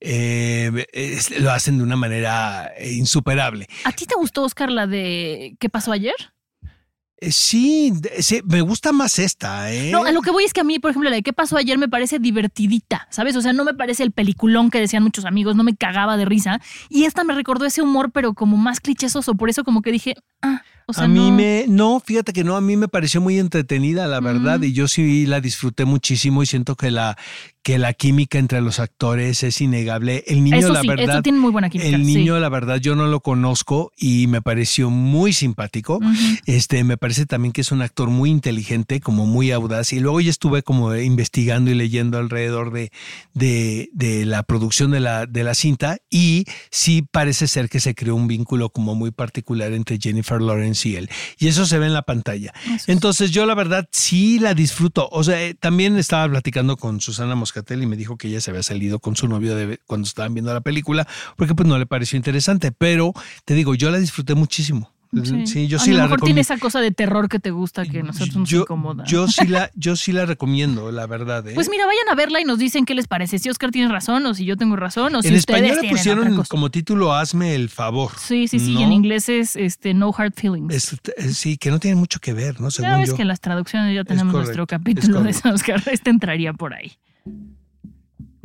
eh, 0.00 0.86
lo 1.38 1.52
hacen 1.52 1.78
de 1.78 1.84
una 1.84 1.94
manera 1.94 2.72
insuperable. 2.84 3.68
¿A 3.84 3.92
ti 3.92 4.06
te 4.06 4.16
gustó, 4.16 4.42
Oscar, 4.42 4.72
la 4.72 4.88
de 4.88 5.54
¿Qué 5.60 5.68
pasó 5.68 5.92
ayer? 5.92 6.16
Eh, 7.22 7.32
sí, 7.32 7.92
sí, 8.20 8.40
me 8.46 8.62
gusta 8.62 8.92
más 8.92 9.18
esta, 9.18 9.70
¿eh? 9.70 9.90
No, 9.90 10.04
a 10.04 10.12
lo 10.12 10.22
que 10.22 10.30
voy 10.30 10.44
es 10.44 10.54
que 10.54 10.60
a 10.60 10.64
mí, 10.64 10.78
por 10.78 10.90
ejemplo, 10.90 11.10
la 11.10 11.16
de 11.16 11.22
qué 11.22 11.34
pasó 11.34 11.58
ayer 11.58 11.76
me 11.76 11.88
parece 11.88 12.18
divertidita, 12.18 13.06
¿sabes? 13.10 13.36
O 13.36 13.42
sea, 13.42 13.52
no 13.52 13.64
me 13.64 13.74
parece 13.74 14.02
el 14.04 14.12
peliculón 14.12 14.70
que 14.70 14.80
decían 14.80 15.02
muchos 15.02 15.26
amigos, 15.26 15.54
no 15.54 15.62
me 15.62 15.76
cagaba 15.76 16.16
de 16.16 16.24
risa. 16.24 16.62
Y 16.88 17.04
esta 17.04 17.22
me 17.22 17.34
recordó 17.34 17.66
ese 17.66 17.82
humor, 17.82 18.10
pero 18.10 18.32
como 18.32 18.56
más 18.56 18.80
clichésoso, 18.80 19.34
por 19.34 19.50
eso 19.50 19.64
como 19.64 19.82
que 19.82 19.92
dije, 19.92 20.14
ah, 20.40 20.62
o 20.86 20.94
sea, 20.94 21.04
a 21.04 21.08
mí 21.08 21.30
me, 21.30 21.66
no, 21.68 22.00
fíjate 22.00 22.32
que 22.32 22.42
no, 22.42 22.56
a 22.56 22.60
mí 22.62 22.76
me 22.76 22.88
pareció 22.88 23.20
muy 23.20 23.38
entretenida, 23.38 24.08
la 24.08 24.20
verdad, 24.20 24.60
y 24.62 24.72
yo 24.72 24.88
sí 24.88 25.24
la 25.26 25.40
disfruté 25.40 25.84
muchísimo 25.84 26.42
y 26.42 26.46
siento 26.46 26.74
que 26.74 26.90
la, 26.90 27.16
que 27.62 27.78
la 27.78 27.92
química 27.92 28.38
entre 28.38 28.60
los 28.60 28.80
actores 28.80 29.42
es 29.42 29.60
innegable. 29.60 30.24
El 30.26 30.44
niño, 30.44 30.68
la 30.68 30.82
verdad, 30.82 31.22
tiene 31.22 31.38
muy 31.38 31.52
buena 31.52 31.68
química. 31.68 31.88
El 31.90 32.06
niño, 32.06 32.38
la 32.38 32.48
verdad, 32.48 32.76
yo 32.76 32.96
no 32.96 33.06
lo 33.06 33.20
conozco 33.20 33.92
y 33.98 34.26
me 34.28 34.40
pareció 34.40 34.90
muy 34.90 35.32
simpático. 35.32 36.00
Este, 36.46 36.84
me 36.84 36.96
parece 36.96 37.26
también 37.26 37.52
que 37.52 37.60
es 37.60 37.70
un 37.70 37.82
actor 37.82 38.08
muy 38.08 38.30
inteligente, 38.30 39.00
como 39.00 39.26
muy 39.26 39.50
audaz. 39.50 39.92
Y 39.92 40.00
luego 40.00 40.20
ya 40.20 40.30
estuve 40.30 40.62
como 40.62 40.94
investigando 40.96 41.70
y 41.70 41.74
leyendo 41.74 42.18
alrededor 42.18 42.72
de, 42.72 42.92
de, 43.34 43.90
de 43.92 44.24
la 44.24 44.42
producción 44.42 44.90
de 44.90 45.00
la, 45.00 45.26
de 45.26 45.44
la 45.44 45.54
cinta 45.54 45.98
y 46.08 46.46
sí 46.70 47.02
parece 47.02 47.46
ser 47.46 47.68
que 47.68 47.80
se 47.80 47.94
creó 47.94 48.14
un 48.14 48.26
vínculo 48.26 48.70
como 48.70 48.94
muy 48.94 49.10
particular 49.10 49.72
entre 49.72 49.98
Jennifer 50.00 50.40
Lawrence 50.40 50.88
y 50.88 50.96
él. 50.96 51.10
Y 51.38 51.48
eso 51.48 51.66
se 51.66 51.78
ve 51.78 51.86
en 51.86 51.92
la 51.92 52.02
pantalla. 52.02 52.54
Entonces 52.86 53.30
yo 53.30 53.44
la 53.44 53.54
verdad 53.54 53.88
sí 53.92 54.38
la 54.38 54.54
disfruto. 54.54 55.08
O 55.12 55.22
sea, 55.24 55.42
eh, 55.42 55.54
también 55.54 55.98
estaba 55.98 56.28
platicando 56.28 56.76
con 56.76 57.00
Susana 57.00 57.34
y 57.54 57.86
me 57.86 57.96
dijo 57.96 58.16
que 58.16 58.28
ella 58.28 58.40
se 58.40 58.50
había 58.50 58.62
salido 58.62 58.98
con 58.98 59.16
su 59.16 59.28
novio 59.28 59.54
de, 59.54 59.78
cuando 59.86 60.06
estaban 60.06 60.34
viendo 60.34 60.52
la 60.52 60.60
película, 60.60 61.06
porque 61.36 61.54
pues 61.54 61.68
no 61.68 61.78
le 61.78 61.86
pareció 61.86 62.16
interesante, 62.16 62.72
pero 62.72 63.12
te 63.44 63.54
digo, 63.54 63.74
yo 63.74 63.90
la 63.90 63.98
disfruté 63.98 64.34
muchísimo. 64.34 64.92
Sí, 65.44 65.66
yo 65.66 65.80
sí 65.80 65.90
a 65.90 65.94
lo 65.94 66.02
mejor 66.04 66.20
tiene 66.20 66.40
esa 66.40 66.56
cosa 66.58 66.80
de 66.80 66.92
terror 66.92 67.28
que 67.28 67.40
te 67.40 67.50
gusta 67.50 67.84
que 67.84 68.02
nosotros 68.02 68.36
nos 68.36 68.52
incomoda. 68.52 69.04
Yo 69.06 69.26
sí 69.26 69.46
la, 69.48 69.68
yo 69.74 69.96
sí 69.96 70.12
la 70.12 70.24
recomiendo, 70.24 70.92
la 70.92 71.06
verdad. 71.08 71.46
¿eh? 71.48 71.52
Pues 71.54 71.68
mira, 71.68 71.84
vayan 71.84 72.08
a 72.10 72.14
verla 72.14 72.40
y 72.40 72.44
nos 72.44 72.58
dicen 72.58 72.84
qué 72.84 72.94
les 72.94 73.08
parece. 73.08 73.40
Si 73.40 73.50
Oscar 73.50 73.72
tiene 73.72 73.90
razón 73.90 74.24
o 74.26 74.34
si 74.34 74.44
yo 74.44 74.56
tengo 74.56 74.76
razón 74.76 75.14
o 75.16 75.22
si 75.22 75.28
en 75.28 75.34
español 75.34 75.78
le 75.82 75.88
pusieron 75.88 76.44
como 76.48 76.70
título 76.70 77.12
Hazme 77.12 77.56
el 77.56 77.70
favor. 77.70 78.12
Sí, 78.18 78.46
sí, 78.46 78.60
sí. 78.60 78.80
En 78.80 78.92
inglés 78.92 79.28
es 79.28 79.56
este 79.56 79.94
No 79.94 80.14
Hard 80.16 80.34
Feelings. 80.34 80.96
sí, 81.32 81.58
que 81.58 81.70
no 81.70 81.80
tiene 81.80 81.96
mucho 81.96 82.20
que 82.20 82.32
ver, 82.32 82.60
¿no? 82.60 82.70
Según 82.70 82.90
ya 82.92 82.96
ves 82.98 83.12
que 83.12 83.22
en 83.22 83.28
las 83.28 83.40
traducciones 83.40 83.94
ya 83.94 84.04
tenemos 84.04 84.32
nuestro 84.32 84.66
capítulo 84.66 85.22
de 85.22 85.34
Oscar. 85.52 85.82
Este 85.90 86.10
entraría 86.10 86.52
por 86.52 86.72
ahí. 86.72 86.92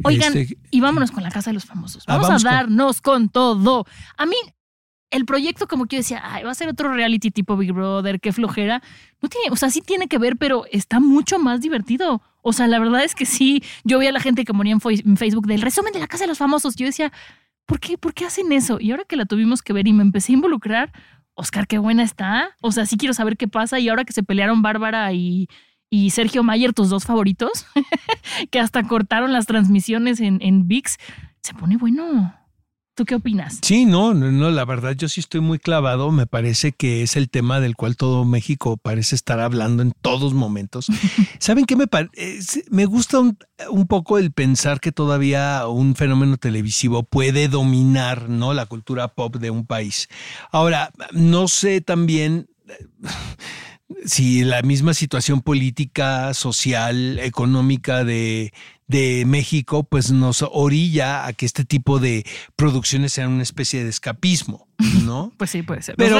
Oigan, 0.03 0.37
este, 0.37 0.57
y 0.71 0.81
vámonos 0.81 1.11
con 1.11 1.23
la 1.23 1.31
casa 1.31 1.49
de 1.49 1.55
los 1.55 1.65
famosos. 1.65 2.03
Ah, 2.07 2.17
vamos, 2.17 2.45
a 2.45 2.49
darnos 2.49 3.01
con... 3.01 3.29
todo. 3.29 3.85
A 4.17 4.25
mí, 4.25 4.35
el 5.09 5.25
proyecto, 5.25 5.67
como 5.67 5.85
que 5.85 5.95
yo 5.95 5.99
decía, 6.01 6.21
Ay, 6.23 6.43
va 6.43 6.51
a 6.51 6.55
ser 6.55 6.69
otro 6.69 6.93
reality 6.93 7.31
tipo 7.31 7.57
Big 7.57 7.71
Brother, 7.71 8.19
qué 8.19 8.33
flojera. 8.33 8.81
No 9.21 9.29
tiene, 9.29 9.49
o 9.51 9.55
sea, 9.55 9.69
sí 9.69 9.81
tiene 9.81 10.07
que 10.07 10.17
ver, 10.17 10.37
pero 10.37 10.65
está 10.71 10.99
mucho 10.99 11.39
más 11.39 11.61
divertido. 11.61 12.21
O 12.41 12.53
sea, 12.53 12.67
la 12.67 12.79
verdad 12.79 13.03
es 13.03 13.15
que 13.15 13.25
sí, 13.25 13.63
yo 13.83 13.97
veía 13.97 14.11
a 14.11 14.13
la 14.13 14.19
gente 14.19 14.45
que 14.45 14.53
moría 14.53 14.73
en, 14.73 15.17
Facebook 15.17 15.47
del 15.47 15.61
resumen 15.61 15.93
de 15.93 15.99
la 15.99 16.07
casa 16.07 16.25
de 16.25 16.27
los 16.27 16.37
famosos. 16.37 16.75
Yo 16.75 16.85
decía, 16.85 17.11
¿por 17.65 17.79
qué? 17.79 17.97
¿Por 17.97 18.13
qué 18.13 18.25
hacen 18.25 18.51
eso? 18.51 18.77
Y 18.79 18.91
ahora 18.91 19.05
que 19.05 19.15
la 19.15 19.25
tuvimos 19.25 19.61
que 19.61 19.73
ver 19.73 19.87
y 19.87 19.93
me 19.93 20.03
empecé 20.03 20.33
a 20.33 20.35
involucrar, 20.35 20.91
Oscar, 21.33 21.65
qué 21.67 21.79
buena 21.79 22.03
está. 22.03 22.55
O 22.61 22.71
sea, 22.71 22.85
sí 22.85 22.97
quiero 22.97 23.13
saber 23.13 23.37
qué 23.37 23.47
pasa. 23.47 23.79
Y 23.79 23.89
ahora 23.89 24.05
que 24.05 24.13
se 24.13 24.21
pelearon 24.21 24.61
Bárbara 24.61 25.11
y, 25.13 25.47
y 25.89 26.09
Sergio 26.09 26.43
Mayer, 26.43 26.73
tus 26.73 26.89
dos 26.89 27.05
favoritos, 27.05 27.65
que 28.51 28.59
hasta 28.59 28.83
cortaron 28.83 29.33
las 29.33 29.45
transmisiones 29.45 30.19
en, 30.19 30.41
en 30.41 30.67
VIX, 30.67 30.97
se 31.41 31.53
pone 31.53 31.77
bueno. 31.77 32.33
¿Tú 32.95 33.03
qué 33.03 33.15
opinas? 33.15 33.59
Sí, 33.61 33.83
no, 33.83 34.13
no, 34.13 34.51
la 34.51 34.63
verdad 34.63 34.93
yo 34.93 35.09
sí 35.09 35.19
estoy 35.19 35.41
muy 35.41 35.59
clavado. 35.59 36.11
Me 36.11 36.27
parece 36.27 36.71
que 36.71 37.03
es 37.03 37.17
el 37.17 37.29
tema 37.29 37.59
del 37.59 37.75
cual 37.75 37.97
todo 37.97 38.23
México 38.23 38.77
parece 38.77 39.15
estar 39.15 39.41
hablando 39.41 39.83
en 39.83 39.91
todos 40.01 40.33
momentos. 40.33 40.87
¿Saben 41.39 41.65
qué 41.65 41.75
me 41.75 41.87
parece? 41.87 42.63
Me 42.69 42.85
gusta 42.85 43.19
un, 43.19 43.37
un, 43.69 43.85
poco 43.87 44.17
el 44.17 44.31
pensar 44.31 44.79
que 44.79 44.93
todavía 44.93 45.67
un 45.67 45.95
fenómeno 45.95 46.37
televisivo 46.37 47.03
puede 47.03 47.49
dominar, 47.49 48.29
¿no? 48.29 48.53
La 48.53 48.65
cultura 48.65 49.09
pop 49.09 49.35
de 49.35 49.51
un 49.51 49.65
país. 49.65 50.07
Ahora, 50.49 50.93
no 51.11 51.49
sé 51.49 51.81
también 51.81 52.47
si 54.05 54.43
la 54.43 54.61
misma 54.61 54.93
situación 54.93 55.41
política, 55.41 56.33
social, 56.33 57.19
económica 57.19 58.03
de, 58.03 58.53
de 58.87 59.23
México, 59.25 59.83
pues 59.83 60.11
nos 60.11 60.43
orilla 60.43 61.25
a 61.25 61.33
que 61.33 61.45
este 61.45 61.65
tipo 61.65 61.99
de 61.99 62.25
producciones 62.55 63.13
sean 63.13 63.31
una 63.31 63.43
especie 63.43 63.83
de 63.83 63.89
escapismo, 63.89 64.67
¿no? 65.03 65.33
pues 65.37 65.49
sí, 65.49 65.63
puede 65.63 65.81
ser. 65.81 65.95
Pero, 65.95 66.19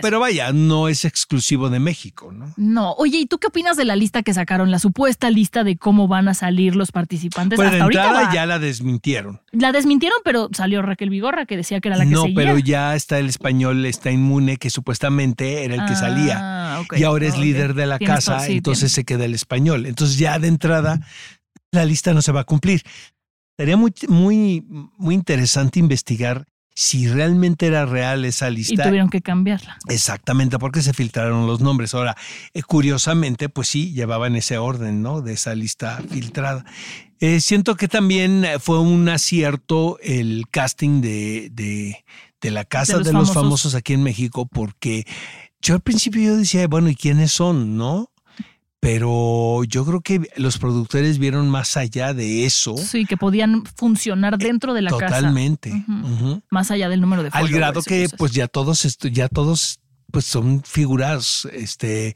pero 0.00 0.20
vaya, 0.20 0.52
no 0.52 0.88
es 0.88 1.04
exclusivo 1.04 1.70
de 1.70 1.80
México, 1.80 2.30
¿no? 2.32 2.52
No. 2.56 2.92
Oye, 2.92 3.18
¿y 3.18 3.26
tú 3.26 3.38
qué 3.38 3.48
opinas 3.48 3.76
de 3.76 3.84
la 3.84 3.96
lista 3.96 4.22
que 4.22 4.32
sacaron? 4.32 4.70
La 4.70 4.78
supuesta 4.78 5.30
lista 5.30 5.64
de 5.64 5.76
cómo 5.76 6.06
van 6.06 6.28
a 6.28 6.34
salir 6.34 6.76
los 6.76 6.92
participantes. 6.92 7.56
Pues 7.56 7.70
Hasta 7.70 7.82
ahorita 7.82 8.32
ya 8.32 8.46
la 8.46 8.58
desmintieron. 8.58 9.40
La 9.50 9.72
desmintieron, 9.72 10.18
pero 10.24 10.48
salió 10.52 10.82
Raquel 10.82 11.10
Vigorra 11.10 11.46
que 11.46 11.56
decía 11.56 11.80
que 11.80 11.88
era 11.88 11.96
la 11.96 12.04
que 12.04 12.10
no, 12.10 12.28
No, 12.28 12.34
pero 12.34 12.58
ya 12.58 12.94
está 12.94 13.18
el 13.18 13.28
español, 13.28 13.84
está 13.86 14.10
inmune, 14.10 14.56
que 14.56 14.70
supuestamente 14.70 15.64
era 15.64 15.74
el 15.74 15.84
que 15.84 15.96
salía. 15.96 16.38
Ah, 16.40 16.82
y 16.96 17.02
ahora 17.02 17.26
es 17.26 17.38
líder 17.38 17.74
de 17.74 17.86
la 17.86 17.98
casa, 17.98 18.46
entonces 18.46 18.92
se 18.92 19.04
queda 19.04 19.24
el 19.24 19.34
español. 19.34 19.86
Entonces 19.86 20.18
ya 20.18 20.38
de 20.38 20.48
entrada 20.48 21.00
la 21.74 21.84
lista 21.84 22.14
no 22.14 22.22
se 22.22 22.32
va 22.32 22.40
a 22.40 22.44
cumplir. 22.44 22.82
Sería 23.56 23.76
muy, 23.76 23.92
muy, 24.08 24.64
muy 24.96 25.14
interesante 25.14 25.78
investigar 25.78 26.46
si 26.74 27.06
realmente 27.06 27.66
era 27.66 27.86
real 27.86 28.24
esa 28.24 28.50
lista. 28.50 28.74
Y 28.74 28.76
tuvieron 28.76 29.08
que 29.08 29.20
cambiarla. 29.20 29.78
Exactamente, 29.88 30.58
porque 30.58 30.82
se 30.82 30.92
filtraron 30.92 31.46
los 31.46 31.60
nombres. 31.60 31.94
Ahora, 31.94 32.16
eh, 32.52 32.62
curiosamente, 32.62 33.48
pues 33.48 33.68
sí, 33.68 33.92
llevaban 33.92 34.34
ese 34.34 34.58
orden, 34.58 35.00
¿no? 35.00 35.20
De 35.20 35.34
esa 35.34 35.54
lista 35.54 36.02
filtrada. 36.10 36.64
Eh, 37.20 37.40
siento 37.40 37.76
que 37.76 37.86
también 37.86 38.44
fue 38.58 38.80
un 38.80 39.08
acierto 39.08 39.98
el 40.02 40.46
casting 40.50 41.00
de, 41.00 41.48
de, 41.52 42.04
de 42.40 42.50
la 42.50 42.64
Casa 42.64 42.98
de, 42.98 43.12
los, 43.12 43.32
famosos. 43.32 43.76
aquí 43.76 43.92
en 43.92 44.02
México, 44.02 44.46
porque 44.46 45.06
yo 45.62 45.74
al 45.74 45.80
principio 45.80 46.22
yo 46.22 46.36
decía, 46.36 46.66
bueno, 46.66 46.88
¿y 46.88 46.96
quiénes 46.96 47.30
son, 47.30 47.76
no? 47.76 48.10
Pero 48.84 49.64
yo 49.64 49.86
creo 49.86 50.02
que 50.02 50.20
los 50.36 50.58
productores 50.58 51.18
vieron 51.18 51.48
más 51.48 51.78
allá 51.78 52.12
de 52.12 52.44
eso. 52.44 52.76
Sí, 52.76 53.06
que 53.06 53.16
podían 53.16 53.64
funcionar 53.64 54.36
dentro 54.36 54.74
de 54.74 54.82
la 54.82 54.90
casa. 54.90 55.06
Totalmente. 55.06 55.72
Más 56.50 56.70
allá 56.70 56.90
del 56.90 57.00
número 57.00 57.22
de 57.22 57.30
Al 57.32 57.48
grado 57.48 57.80
que 57.80 58.10
pues 58.18 58.32
ya 58.32 58.46
todos 58.46 58.98
ya 58.98 59.30
todos 59.30 59.80
pues 60.12 60.26
son 60.26 60.62
figuras 60.64 61.48
este 61.50 62.14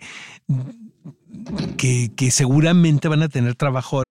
que, 1.79 2.11
que 2.15 2.31
seguramente 2.31 3.09
van 3.09 3.23
a 3.23 3.31
tener 3.31 3.55
trabajo. 3.55 4.03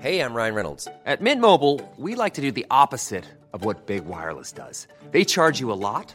Hey, 0.00 0.20
I'm 0.20 0.34
Ryan 0.34 0.54
Reynolds. 0.54 0.88
At 1.04 1.20
Mint 1.20 1.42
Mobile, 1.42 1.78
we 1.98 2.14
like 2.14 2.32
to 2.36 2.40
do 2.40 2.50
the 2.50 2.64
opposite 2.70 3.26
of 3.52 3.66
what 3.66 3.86
Big 3.86 4.06
Wireless 4.06 4.50
does. 4.50 4.88
They 5.12 5.26
charge 5.26 5.60
you 5.60 5.70
a 5.70 5.76
lot. 5.76 6.14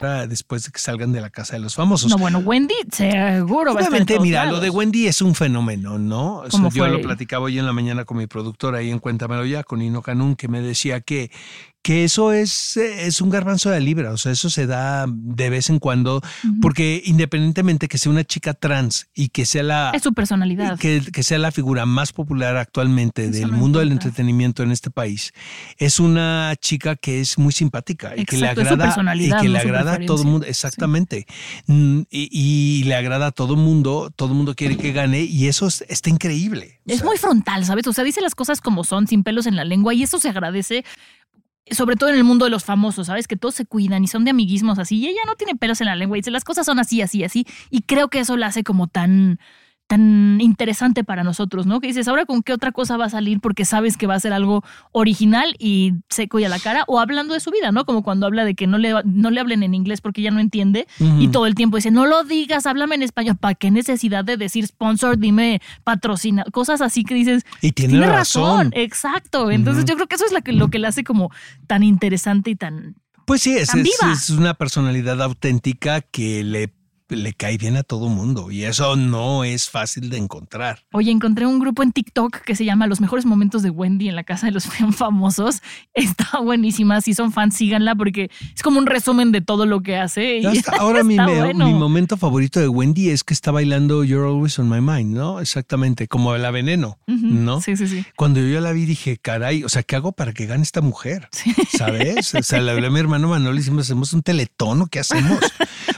Después 0.00 0.64
de 0.64 0.72
que 0.72 0.78
salgan 0.78 1.12
de 1.12 1.20
la 1.20 1.28
casa 1.28 1.54
de 1.54 1.60
los 1.60 1.74
famosos. 1.74 2.10
No, 2.10 2.16
bueno, 2.16 2.38
Wendy 2.38 2.74
seguro 2.90 3.74
va 3.74 3.80
a 3.80 3.84
Obviamente, 3.84 4.18
mira, 4.18 4.46
lo 4.46 4.58
de 4.58 4.70
Wendy 4.70 5.06
es 5.06 5.20
un 5.20 5.34
fenómeno, 5.34 5.98
¿no? 5.98 6.44
Eso 6.44 6.52
¿Cómo 6.52 6.70
yo 6.70 6.84
fue? 6.84 6.90
lo 6.90 7.02
platicaba 7.02 7.44
hoy 7.44 7.58
en 7.58 7.66
la 7.66 7.74
mañana 7.74 8.04
con 8.04 8.16
mi 8.16 8.26
productora 8.26 8.78
ahí 8.78 8.90
en 8.90 8.98
Cuéntamelo 8.98 9.44
ya, 9.44 9.62
con 9.62 9.82
Ino 9.82 10.00
Canún, 10.00 10.36
que 10.36 10.48
me 10.48 10.62
decía 10.62 11.00
que, 11.02 11.30
que 11.82 12.04
eso 12.04 12.32
es, 12.32 12.76
eh, 12.76 13.06
es 13.06 13.20
un 13.22 13.30
garbanzo 13.30 13.70
de 13.70 13.80
libra, 13.80 14.12
o 14.12 14.18
sea, 14.18 14.32
eso 14.32 14.50
se 14.50 14.66
da 14.66 15.06
de 15.08 15.48
vez 15.48 15.70
en 15.70 15.78
cuando, 15.78 16.20
porque 16.60 17.02
independientemente 17.06 17.88
que 17.88 17.96
sea 17.96 18.12
una 18.12 18.22
chica 18.24 18.52
trans 18.52 19.08
y 19.14 19.28
que 19.28 19.46
sea 19.46 19.62
la... 19.62 19.90
Es 19.94 20.02
su 20.02 20.12
personalidad. 20.12 20.78
Que, 20.78 21.00
que 21.12 21.22
sea 21.22 21.38
la 21.38 21.50
figura 21.52 21.86
más 21.86 22.12
popular 22.12 22.56
actualmente 22.58 23.24
Eso 23.24 23.32
del 23.40 23.52
mundo 23.52 23.78
del 23.78 23.92
entretenimiento 23.92 24.62
en 24.62 24.72
este 24.72 24.90
país, 24.90 25.32
es 25.78 26.00
una 26.00 26.54
chica 26.60 26.96
que 26.96 27.20
es 27.20 27.38
muy 27.38 27.52
simpática 27.52 28.12
y 28.16 28.24
que 28.26 28.36
le 28.36 28.48
agrada, 28.48 28.94
y 29.14 29.28
que 29.30 29.34
no 29.46 29.52
le 29.52 29.58
agrada 29.58 29.94
a 29.94 29.98
todo 30.04 30.22
el 30.22 30.28
mundo, 30.28 30.46
exactamente. 30.46 31.26
Mm, 31.66 32.00
Y, 32.10 32.28
y 32.30 32.84
le 32.84 32.94
agrada 32.94 33.28
a 33.28 33.30
todo 33.30 33.54
el 33.54 33.60
mundo, 33.60 34.10
todo 34.14 34.28
el 34.30 34.34
mundo 34.34 34.54
quiere 34.54 34.76
que 34.76 34.92
gane 34.92 35.20
y 35.22 35.46
eso 35.46 35.66
es- 35.66 35.84
está 35.88 36.10
increíble. 36.10 36.80
O 36.86 36.92
Es 36.92 36.98
sea, 36.98 37.06
muy 37.06 37.16
frontal, 37.16 37.64
¿sabes? 37.64 37.86
O 37.86 37.92
sea, 37.92 38.04
dice 38.04 38.20
las 38.20 38.34
cosas 38.34 38.60
como 38.60 38.84
son, 38.84 39.06
sin 39.06 39.22
pelos 39.22 39.46
en 39.46 39.56
la 39.56 39.64
lengua, 39.64 39.94
y 39.94 40.02
eso 40.02 40.18
se 40.20 40.28
agradece, 40.28 40.84
sobre 41.70 41.96
todo 41.96 42.10
en 42.10 42.16
el 42.16 42.24
mundo 42.24 42.44
de 42.46 42.50
los 42.50 42.64
famosos, 42.64 43.06
¿sabes? 43.06 43.28
Que 43.28 43.36
todos 43.36 43.54
se 43.54 43.66
cuidan 43.66 44.02
y 44.04 44.08
son 44.08 44.24
de 44.24 44.30
amiguismos 44.30 44.78
así, 44.78 44.98
y 44.98 45.08
ella 45.08 45.20
no 45.26 45.36
tiene 45.36 45.54
pelos 45.54 45.80
en 45.80 45.86
la 45.86 45.96
lengua, 45.96 46.16
y 46.16 46.20
dice 46.20 46.30
las 46.30 46.44
cosas 46.44 46.66
son 46.66 46.78
así, 46.78 47.02
así, 47.02 47.24
así, 47.24 47.46
y 47.70 47.82
creo 47.82 48.08
que 48.08 48.20
eso 48.20 48.36
la 48.36 48.46
hace 48.46 48.64
como 48.64 48.86
tan 48.88 49.38
tan 49.90 50.40
interesante 50.40 51.02
para 51.02 51.24
nosotros, 51.24 51.66
¿no? 51.66 51.80
Que 51.80 51.88
dices, 51.88 52.06
ahora 52.06 52.24
con 52.24 52.44
qué 52.44 52.52
otra 52.52 52.70
cosa 52.70 52.96
va 52.96 53.06
a 53.06 53.10
salir 53.10 53.40
porque 53.40 53.64
sabes 53.64 53.96
que 53.96 54.06
va 54.06 54.14
a 54.14 54.20
ser 54.20 54.32
algo 54.32 54.62
original 54.92 55.56
y 55.58 55.94
seco 56.08 56.38
y 56.38 56.44
a 56.44 56.48
la 56.48 56.60
cara, 56.60 56.84
o 56.86 57.00
hablando 57.00 57.34
de 57.34 57.40
su 57.40 57.50
vida, 57.50 57.72
¿no? 57.72 57.84
Como 57.84 58.04
cuando 58.04 58.26
habla 58.26 58.44
de 58.44 58.54
que 58.54 58.68
no 58.68 58.78
le, 58.78 58.94
no 59.04 59.30
le 59.30 59.40
hablen 59.40 59.64
en 59.64 59.74
inglés 59.74 60.00
porque 60.00 60.20
ella 60.20 60.30
no 60.30 60.38
entiende 60.38 60.86
y 61.18 61.26
todo 61.28 61.46
el 61.46 61.56
tiempo 61.56 61.76
dice, 61.76 61.90
no 61.90 62.06
lo 62.06 62.22
digas, 62.22 62.66
háblame 62.66 62.94
en 62.94 63.02
español, 63.02 63.36
¿para 63.36 63.56
qué 63.56 63.72
necesidad 63.72 64.24
de 64.24 64.36
decir 64.36 64.64
sponsor, 64.64 65.18
dime 65.18 65.60
patrocina? 65.82 66.44
Cosas 66.52 66.80
así 66.82 67.02
que 67.02 67.14
dices, 67.14 67.42
Y 67.60 67.72
tiene 67.72 68.06
razón. 68.06 68.70
exacto. 68.76 69.50
Entonces 69.50 69.84
yo 69.86 69.96
creo 69.96 70.06
que 70.06 70.14
eso 70.14 70.24
es 70.24 70.30
la 70.30 70.40
que, 70.40 70.52
lo 70.52 70.68
que 70.68 70.78
le 70.78 70.86
hace 70.86 71.02
como 71.02 71.30
tan 71.66 71.82
interesante 71.82 72.50
y 72.50 72.54
tan... 72.54 72.94
Pues 73.26 73.42
sí, 73.42 73.56
es, 73.56 73.68
tan 73.68 73.80
es- 73.80 73.84
viva. 73.84 74.12
es 74.12 74.30
una 74.30 74.54
personalidad 74.54 75.20
auténtica 75.20 76.00
que 76.00 76.44
le, 76.44 76.72
le 77.10 77.32
cae 77.34 77.58
bien 77.58 77.76
a 77.76 77.82
todo 77.82 78.08
mundo 78.08 78.50
y 78.50 78.64
eso 78.64 78.96
no 78.96 79.44
es 79.44 79.68
fácil 79.70 80.10
de 80.10 80.16
encontrar. 80.18 80.80
Oye, 80.92 81.10
encontré 81.10 81.46
un 81.46 81.58
grupo 81.58 81.82
en 81.82 81.92
TikTok 81.92 82.42
que 82.42 82.54
se 82.54 82.64
llama 82.64 82.86
Los 82.86 83.00
mejores 83.00 83.26
momentos 83.26 83.62
de 83.62 83.70
Wendy 83.70 84.08
en 84.08 84.16
la 84.16 84.24
casa 84.24 84.46
de 84.46 84.52
los 84.52 84.64
famosos. 84.92 85.62
Está 85.94 86.40
buenísima. 86.40 87.00
Si 87.00 87.14
son 87.14 87.32
fans, 87.32 87.56
síganla 87.56 87.94
porque 87.94 88.30
es 88.54 88.62
como 88.62 88.78
un 88.78 88.86
resumen 88.86 89.32
de 89.32 89.40
todo 89.40 89.66
lo 89.66 89.82
que 89.82 89.96
hace. 89.96 90.38
y 90.38 90.46
Hasta 90.46 90.72
ahora 90.78 91.04
mi, 91.04 91.16
bueno. 91.16 91.66
mi 91.66 91.74
momento 91.74 92.16
favorito 92.16 92.60
de 92.60 92.68
Wendy 92.68 93.10
es 93.10 93.24
que 93.24 93.34
está 93.34 93.50
bailando 93.50 94.04
You're 94.04 94.26
Always 94.26 94.58
on 94.58 94.68
My 94.68 94.80
Mind, 94.80 95.14
¿no? 95.16 95.40
Exactamente, 95.40 96.08
como 96.08 96.36
la 96.36 96.50
veneno, 96.50 96.98
¿no? 97.06 97.60
Sí, 97.60 97.76
sí, 97.76 97.86
sí. 97.86 98.04
Cuando 98.16 98.40
yo 98.40 98.60
la 98.60 98.72
vi 98.72 98.84
dije, 98.86 99.18
caray, 99.18 99.64
o 99.64 99.68
sea, 99.68 99.82
¿qué 99.82 99.96
hago 99.96 100.12
para 100.12 100.32
que 100.32 100.46
gane 100.46 100.62
esta 100.62 100.80
mujer? 100.80 101.28
¿Sabes? 101.76 102.34
O 102.34 102.42
sea, 102.42 102.60
le 102.60 102.70
hablé 102.70 102.86
a 102.86 102.90
mi 102.90 103.00
hermano 103.00 103.28
Manuel 103.28 103.54
y 103.56 103.58
decimos, 103.58 103.86
¿hacemos 103.86 104.12
un 104.12 104.22
teletón 104.22 104.82
o 104.82 104.86
qué 104.86 105.00
hacemos? 105.00 105.38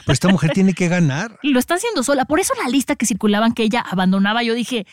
Pues 0.05 0.17
esta 0.17 0.27
mujer 0.27 0.51
tiene 0.53 0.73
que 0.73 0.89
ganar. 0.89 1.02
Y 1.41 1.51
lo 1.51 1.59
está 1.59 1.75
haciendo 1.75 2.03
sola. 2.03 2.25
Por 2.25 2.39
eso 2.39 2.53
la 2.63 2.69
lista 2.69 2.95
que 2.95 3.05
circulaban 3.05 3.53
que 3.53 3.63
ella 3.63 3.81
abandonaba, 3.81 4.43
yo 4.43 4.53
dije, 4.53 4.85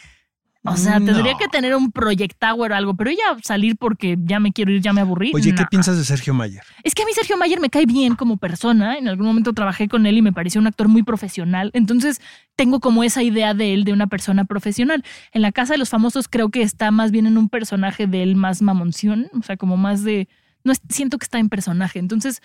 o 0.62 0.76
sea, 0.76 1.00
tendría 1.00 1.38
que 1.38 1.48
tener 1.48 1.74
un 1.74 1.90
Project 1.90 2.38
Tower 2.38 2.72
o 2.72 2.74
algo, 2.74 2.94
pero 2.94 3.08
ella 3.08 3.22
salir 3.42 3.76
porque 3.76 4.16
ya 4.20 4.40
me 4.40 4.52
quiero 4.52 4.70
ir, 4.72 4.82
ya 4.82 4.92
me 4.92 5.00
aburrí. 5.00 5.32
Oye, 5.34 5.54
¿qué 5.54 5.62
nah. 5.62 5.68
piensas 5.70 5.96
de 5.96 6.04
Sergio 6.04 6.34
Mayer? 6.34 6.62
Es 6.84 6.94
que 6.94 7.02
a 7.02 7.06
mí 7.06 7.12
Sergio 7.14 7.38
Mayer 7.38 7.60
me 7.60 7.70
cae 7.70 7.86
bien 7.86 8.14
como 8.14 8.36
persona. 8.36 8.98
En 8.98 9.08
algún 9.08 9.26
momento 9.26 9.54
trabajé 9.54 9.88
con 9.88 10.04
él 10.04 10.18
y 10.18 10.22
me 10.22 10.34
pareció 10.34 10.60
un 10.60 10.66
actor 10.66 10.88
muy 10.88 11.02
profesional. 11.02 11.70
Entonces 11.72 12.20
tengo 12.56 12.80
como 12.80 13.04
esa 13.04 13.22
idea 13.22 13.54
de 13.54 13.72
él 13.72 13.84
de 13.84 13.94
una 13.94 14.06
persona 14.06 14.44
profesional. 14.44 15.02
En 15.32 15.40
la 15.40 15.50
casa 15.50 15.72
de 15.72 15.78
los 15.78 15.88
famosos 15.88 16.28
creo 16.28 16.50
que 16.50 16.60
está 16.60 16.90
más 16.90 17.10
bien 17.10 17.26
en 17.26 17.38
un 17.38 17.48
personaje 17.48 18.06
de 18.06 18.22
él 18.22 18.36
más 18.36 18.60
mamonción, 18.60 19.30
o 19.38 19.42
sea, 19.42 19.56
como 19.56 19.78
más 19.78 20.04
de... 20.04 20.28
No 20.62 20.72
es- 20.72 20.82
siento 20.90 21.16
que 21.16 21.24
está 21.24 21.38
en 21.38 21.48
personaje. 21.48 21.98
Entonces 21.98 22.42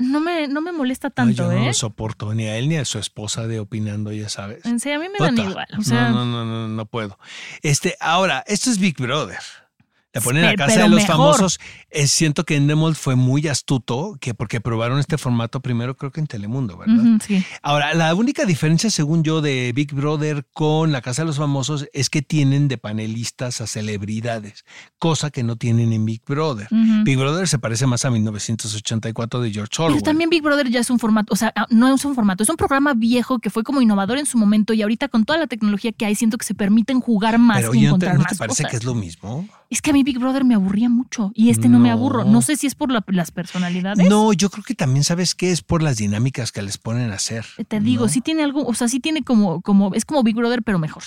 no 0.00 0.20
me, 0.20 0.48
no 0.48 0.60
me 0.60 0.72
molesta 0.72 1.10
tanto, 1.10 1.34
yo 1.34 1.52
no 1.52 1.58
¿eh? 1.58 1.66
lo 1.66 1.74
soporto 1.74 2.32
ni 2.34 2.46
a 2.46 2.56
él 2.56 2.68
ni 2.68 2.76
a 2.76 2.84
su 2.84 2.98
esposa 2.98 3.46
de 3.46 3.60
opinando, 3.60 4.12
ya 4.12 4.28
sabes. 4.28 4.64
En 4.64 4.76
a 4.76 4.98
mí 4.98 5.06
me 5.08 5.18
dan 5.18 5.38
igual. 5.38 5.68
O 5.78 5.82
sea, 5.82 6.10
no, 6.10 6.24
no, 6.24 6.44
no, 6.44 6.44
no, 6.44 6.68
no 6.68 6.86
puedo. 6.86 7.18
Este, 7.62 7.96
ahora, 8.00 8.42
esto 8.46 8.70
es 8.70 8.78
Big 8.78 8.96
Brother. 8.96 9.38
La 10.12 10.20
ponen 10.20 10.44
a 10.44 10.54
casa 10.54 10.72
pero 10.74 10.82
de 10.84 10.88
los 10.90 11.02
mejor. 11.02 11.16
famosos. 11.16 11.60
Eh, 11.90 12.06
siento 12.08 12.44
que 12.44 12.56
Endemol 12.56 12.96
fue 12.96 13.14
muy 13.14 13.46
astuto, 13.46 14.16
que 14.20 14.34
porque 14.34 14.60
probaron 14.60 14.98
este 14.98 15.18
formato 15.18 15.60
primero, 15.60 15.96
creo 15.96 16.10
que 16.10 16.20
en 16.20 16.26
Telemundo, 16.26 16.76
¿verdad? 16.76 17.20
sí. 17.24 17.44
Ahora, 17.62 17.94
la 17.94 18.14
única 18.14 18.44
diferencia, 18.44 18.90
según 18.90 19.22
yo, 19.22 19.40
de 19.40 19.72
Big 19.74 19.92
Brother 19.94 20.44
con 20.52 20.90
la 20.90 21.00
Casa 21.00 21.22
de 21.22 21.26
los 21.26 21.38
Famosos 21.38 21.86
es 21.92 22.10
que 22.10 22.22
tienen 22.22 22.66
de 22.68 22.76
panelistas 22.78 23.60
a 23.60 23.66
celebridades, 23.66 24.64
cosa 24.98 25.30
que 25.30 25.42
no 25.42 25.56
tienen 25.56 25.92
en 25.92 26.04
Big 26.04 26.22
Brother. 26.26 26.68
Big 27.04 27.16
Brother 27.16 27.46
se 27.46 27.58
parece 27.58 27.86
más 27.86 28.04
a 28.04 28.10
1984 28.10 29.40
de 29.40 29.52
George 29.52 29.82
Orwell. 29.82 29.94
Pero 29.98 30.04
también 30.04 30.30
Big 30.30 30.42
Brother 30.42 30.68
ya 30.70 30.80
es 30.80 30.90
un 30.90 30.98
formato, 30.98 31.32
o 31.32 31.36
sea, 31.36 31.52
ah, 31.54 31.66
no 31.70 31.92
es 31.94 32.04
un 32.04 32.14
formato, 32.14 32.42
es 32.42 32.48
un 32.48 32.56
programa 32.56 32.94
viejo 32.94 33.38
que 33.38 33.50
fue 33.50 33.62
como 33.62 33.80
innovador 33.80 34.18
en 34.18 34.26
su 34.26 34.38
momento 34.38 34.72
y 34.72 34.82
ahorita 34.82 35.08
con 35.08 35.24
toda 35.24 35.38
la 35.38 35.46
tecnología 35.46 35.92
que 35.92 36.06
hay 36.06 36.14
siento 36.14 36.36
que 36.38 36.44
se 36.44 36.54
permiten 36.54 37.00
jugar 37.00 37.38
más 37.38 37.58
Pero 37.58 37.74
y 37.74 37.78
oye, 37.78 37.86
¿no 37.88 37.98
te, 37.98 38.06
encontrar 38.06 38.14
no 38.14 38.22
más 38.22 38.32
te 38.32 38.36
parece 38.38 38.62
cosas. 38.64 38.70
que 38.70 38.76
es 38.76 38.84
lo 38.84 38.94
mismo? 38.94 39.48
Es 39.70 39.80
que 39.80 39.90
a 39.90 39.92
mí 39.92 39.99
Big 40.02 40.18
Brother 40.18 40.44
me 40.44 40.54
aburría 40.54 40.88
mucho 40.88 41.32
y 41.34 41.50
este 41.50 41.68
no, 41.68 41.78
me 41.78 41.90
aburro. 41.90 42.24
No 42.24 42.42
sé 42.42 42.56
si 42.56 42.66
es 42.66 42.74
por 42.74 42.90
la- 42.90 43.04
las 43.08 43.30
personalidades. 43.30 44.08
No, 44.08 44.32
yo 44.32 44.50
creo 44.50 44.64
que 44.64 44.74
también 44.74 45.04
sabes 45.04 45.34
que 45.34 45.50
es 45.52 45.62
por 45.62 45.82
las 45.82 45.96
dinámicas 45.98 46.52
que 46.52 46.62
les 46.62 46.78
ponen 46.78 47.10
a 47.10 47.14
hacer. 47.14 47.44
Te 47.68 47.80
digo, 47.80 48.04
¿no? 48.04 48.08
sí 48.08 48.20
tiene 48.20 48.42
algo, 48.42 48.64
o 48.66 48.74
sea, 48.74 48.88
sí 48.88 49.00
tiene 49.00 49.22
como, 49.22 49.60
como, 49.60 49.94
es 49.94 50.04
como 50.04 50.22
Big 50.22 50.36
Brother, 50.36 50.62
pero 50.62 50.78
mejor, 50.78 51.02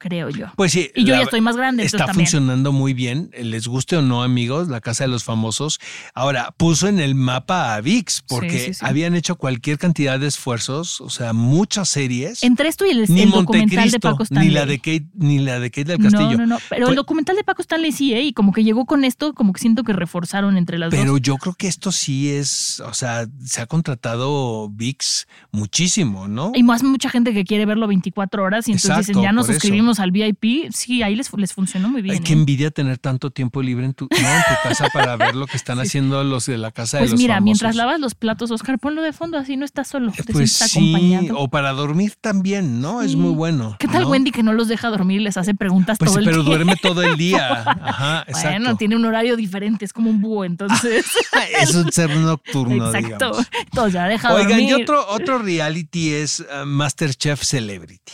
creo 0.00 0.30
yo. 0.30 0.46
Pues 0.56 0.72
sí. 0.72 0.90
Y 0.96 1.04
yo 1.04 1.12
la- 1.12 1.18
ya 1.18 1.24
estoy 1.24 1.40
más 1.42 1.56
grande, 1.56 1.84
Está 1.84 2.08
funcionando 2.12 2.72
muy 2.72 2.94
bien, 2.94 3.30
les 3.38 3.68
guste 3.68 3.96
o 3.98 4.02
no, 4.02 4.22
amigos, 4.22 4.66
la 4.68 4.80
Casa 4.80 5.04
de 5.04 5.08
los 5.08 5.22
Famosos. 5.22 5.78
Ahora, 6.14 6.52
puso 6.56 6.88
en 6.88 6.98
el 6.98 7.14
mapa 7.14 7.74
a 7.74 7.80
VIX 7.82 8.22
porque 8.26 8.50
Sí, 8.58 8.64
sí, 8.66 8.74
sí. 8.74 8.80
habían 8.84 9.14
hecho 9.14 9.36
cualquier 9.36 9.78
cantidad 9.78 10.18
de 10.18 10.26
esfuerzos, 10.26 11.00
o 11.02 11.10
sea, 11.10 11.32
muchas 11.34 11.88
series. 11.90 12.42
Entre 12.42 12.68
esto 12.68 12.86
y 12.86 12.90
el, 12.90 13.04
ni 13.12 13.22
el 13.22 13.30
documental 13.30 13.90
de 13.90 14.00
Paco 14.00 14.22
Stanley. 14.22 14.48
ni 14.48 14.54
la 14.54 14.64
de 14.66 14.78
Kate, 14.78 15.06
ni 15.14 15.38
la 15.38 15.60
de 15.60 15.70
Kate 15.70 15.84
del 15.84 15.98
Castillo. 15.98 16.30
No, 16.32 16.38
no, 16.38 16.46
no. 16.46 16.58
Pero 16.70 16.86
Fue- 16.86 16.92
el 16.92 16.96
documental 16.96 17.36
de 17.36 17.44
Paco 17.44 17.60
Stanley 17.62 17.92
sí, 17.92 18.14
¿eh? 18.14 18.22
Y 18.22 18.32
como 18.32 18.52
que 18.52 18.64
llegó 18.64 18.86
con 18.86 19.04
esto, 19.04 19.34
como 19.34 19.52
que 19.52 19.60
siento 19.60 19.84
que 19.84 19.92
reforzaron 19.92 20.56
entre 20.56 20.78
las 20.78 20.90
Pero 20.90 21.12
dos. 21.12 21.20
yo 21.20 21.36
creo 21.36 21.54
que 21.54 21.68
esto 21.68 21.92
sí 21.92 22.30
es, 22.30 22.80
o 22.80 22.94
sea, 22.94 23.26
se 23.44 23.60
ha 23.60 23.66
contratado 23.66 24.68
VIX 24.70 25.26
muchísimo, 25.52 26.26
¿no? 26.28 26.52
Hay 26.54 26.62
más 26.62 26.82
mucha 26.82 27.10
gente 27.10 27.34
que 27.34 27.44
quiere 27.44 27.66
verlo 27.66 27.86
24 27.86 28.42
horas 28.42 28.66
y 28.68 28.72
entonces 28.72 28.90
Exacto, 28.90 29.08
dicen, 29.08 29.22
ya 29.22 29.32
nos 29.32 29.46
por 29.46 29.54
al 29.98 30.12
VIP. 30.12 30.70
Sí, 30.72 31.02
ahí 31.02 31.16
les, 31.16 31.32
les 31.36 31.52
funcionó 31.52 31.88
muy 31.88 32.02
bien. 32.02 32.16
Ay, 32.16 32.20
qué 32.22 32.32
¿eh? 32.32 32.36
envidia 32.36 32.70
tener 32.70 32.98
tanto 32.98 33.30
tiempo 33.30 33.62
libre 33.62 33.86
en 33.86 33.94
tu, 33.94 34.06
¿no? 34.10 34.16
en 34.18 34.42
tu 34.42 34.68
casa 34.68 34.88
para 34.92 35.16
ver 35.16 35.34
lo 35.34 35.46
que 35.46 35.56
están 35.56 35.80
haciendo 35.80 36.22
los 36.22 36.46
de 36.46 36.58
la 36.58 36.70
casa 36.70 36.98
de 36.98 37.02
Pues 37.02 37.10
los 37.12 37.20
mira, 37.20 37.34
famosos. 37.34 37.44
mientras 37.44 37.74
lavas 37.76 37.98
los 37.98 38.14
platos, 38.14 38.50
Oscar, 38.50 38.78
ponlo 38.78 39.02
de 39.02 39.12
fondo, 39.12 39.38
así 39.38 39.56
no 39.56 39.64
estás 39.64 39.88
solo, 39.88 40.12
te 40.12 40.22
Pues 40.32 40.52
sí, 40.52 40.94
acompañado. 40.94 41.38
o 41.40 41.48
para 41.48 41.72
dormir 41.72 42.14
también, 42.20 42.80
¿no? 42.80 43.02
Es 43.02 43.16
muy 43.16 43.32
bueno. 43.34 43.76
¿Qué 43.80 43.88
tal 43.88 44.02
¿no? 44.02 44.10
Wendy 44.10 44.30
que 44.30 44.42
no 44.42 44.52
los 44.52 44.68
deja 44.68 44.88
dormir 44.90 45.20
y 45.20 45.24
les 45.24 45.36
hace 45.36 45.54
preguntas 45.54 45.98
Pues 45.98 46.10
todo 46.12 46.20
sí, 46.20 46.24
el 46.24 46.30
pero 46.30 46.42
día? 46.44 46.54
duerme 46.56 46.76
todo 46.76 47.02
el 47.02 47.16
día. 47.16 47.62
Ajá, 47.82 48.24
exacto. 48.28 48.58
Bueno, 48.60 48.76
tiene 48.76 48.96
un 48.96 49.04
horario 49.06 49.36
diferente, 49.36 49.84
es 49.84 49.92
como 49.92 50.10
un 50.10 50.20
búho, 50.20 50.44
entonces. 50.44 51.06
es 51.60 51.74
un 51.74 51.90
ser 51.90 52.10
nocturno, 52.16 52.86
Exacto. 52.86 53.08
digamos. 53.30 53.46
Entonces 53.64 53.92
ya 53.94 54.04
deja 54.06 54.34
Oigan, 54.34 54.48
dormir. 54.50 54.68
y 54.68 54.72
otro, 54.74 55.06
otro 55.08 55.38
reality 55.38 56.10
es 56.12 56.40
uh, 56.40 56.66
Masterchef 56.66 57.42
Celebrity. 57.42 58.12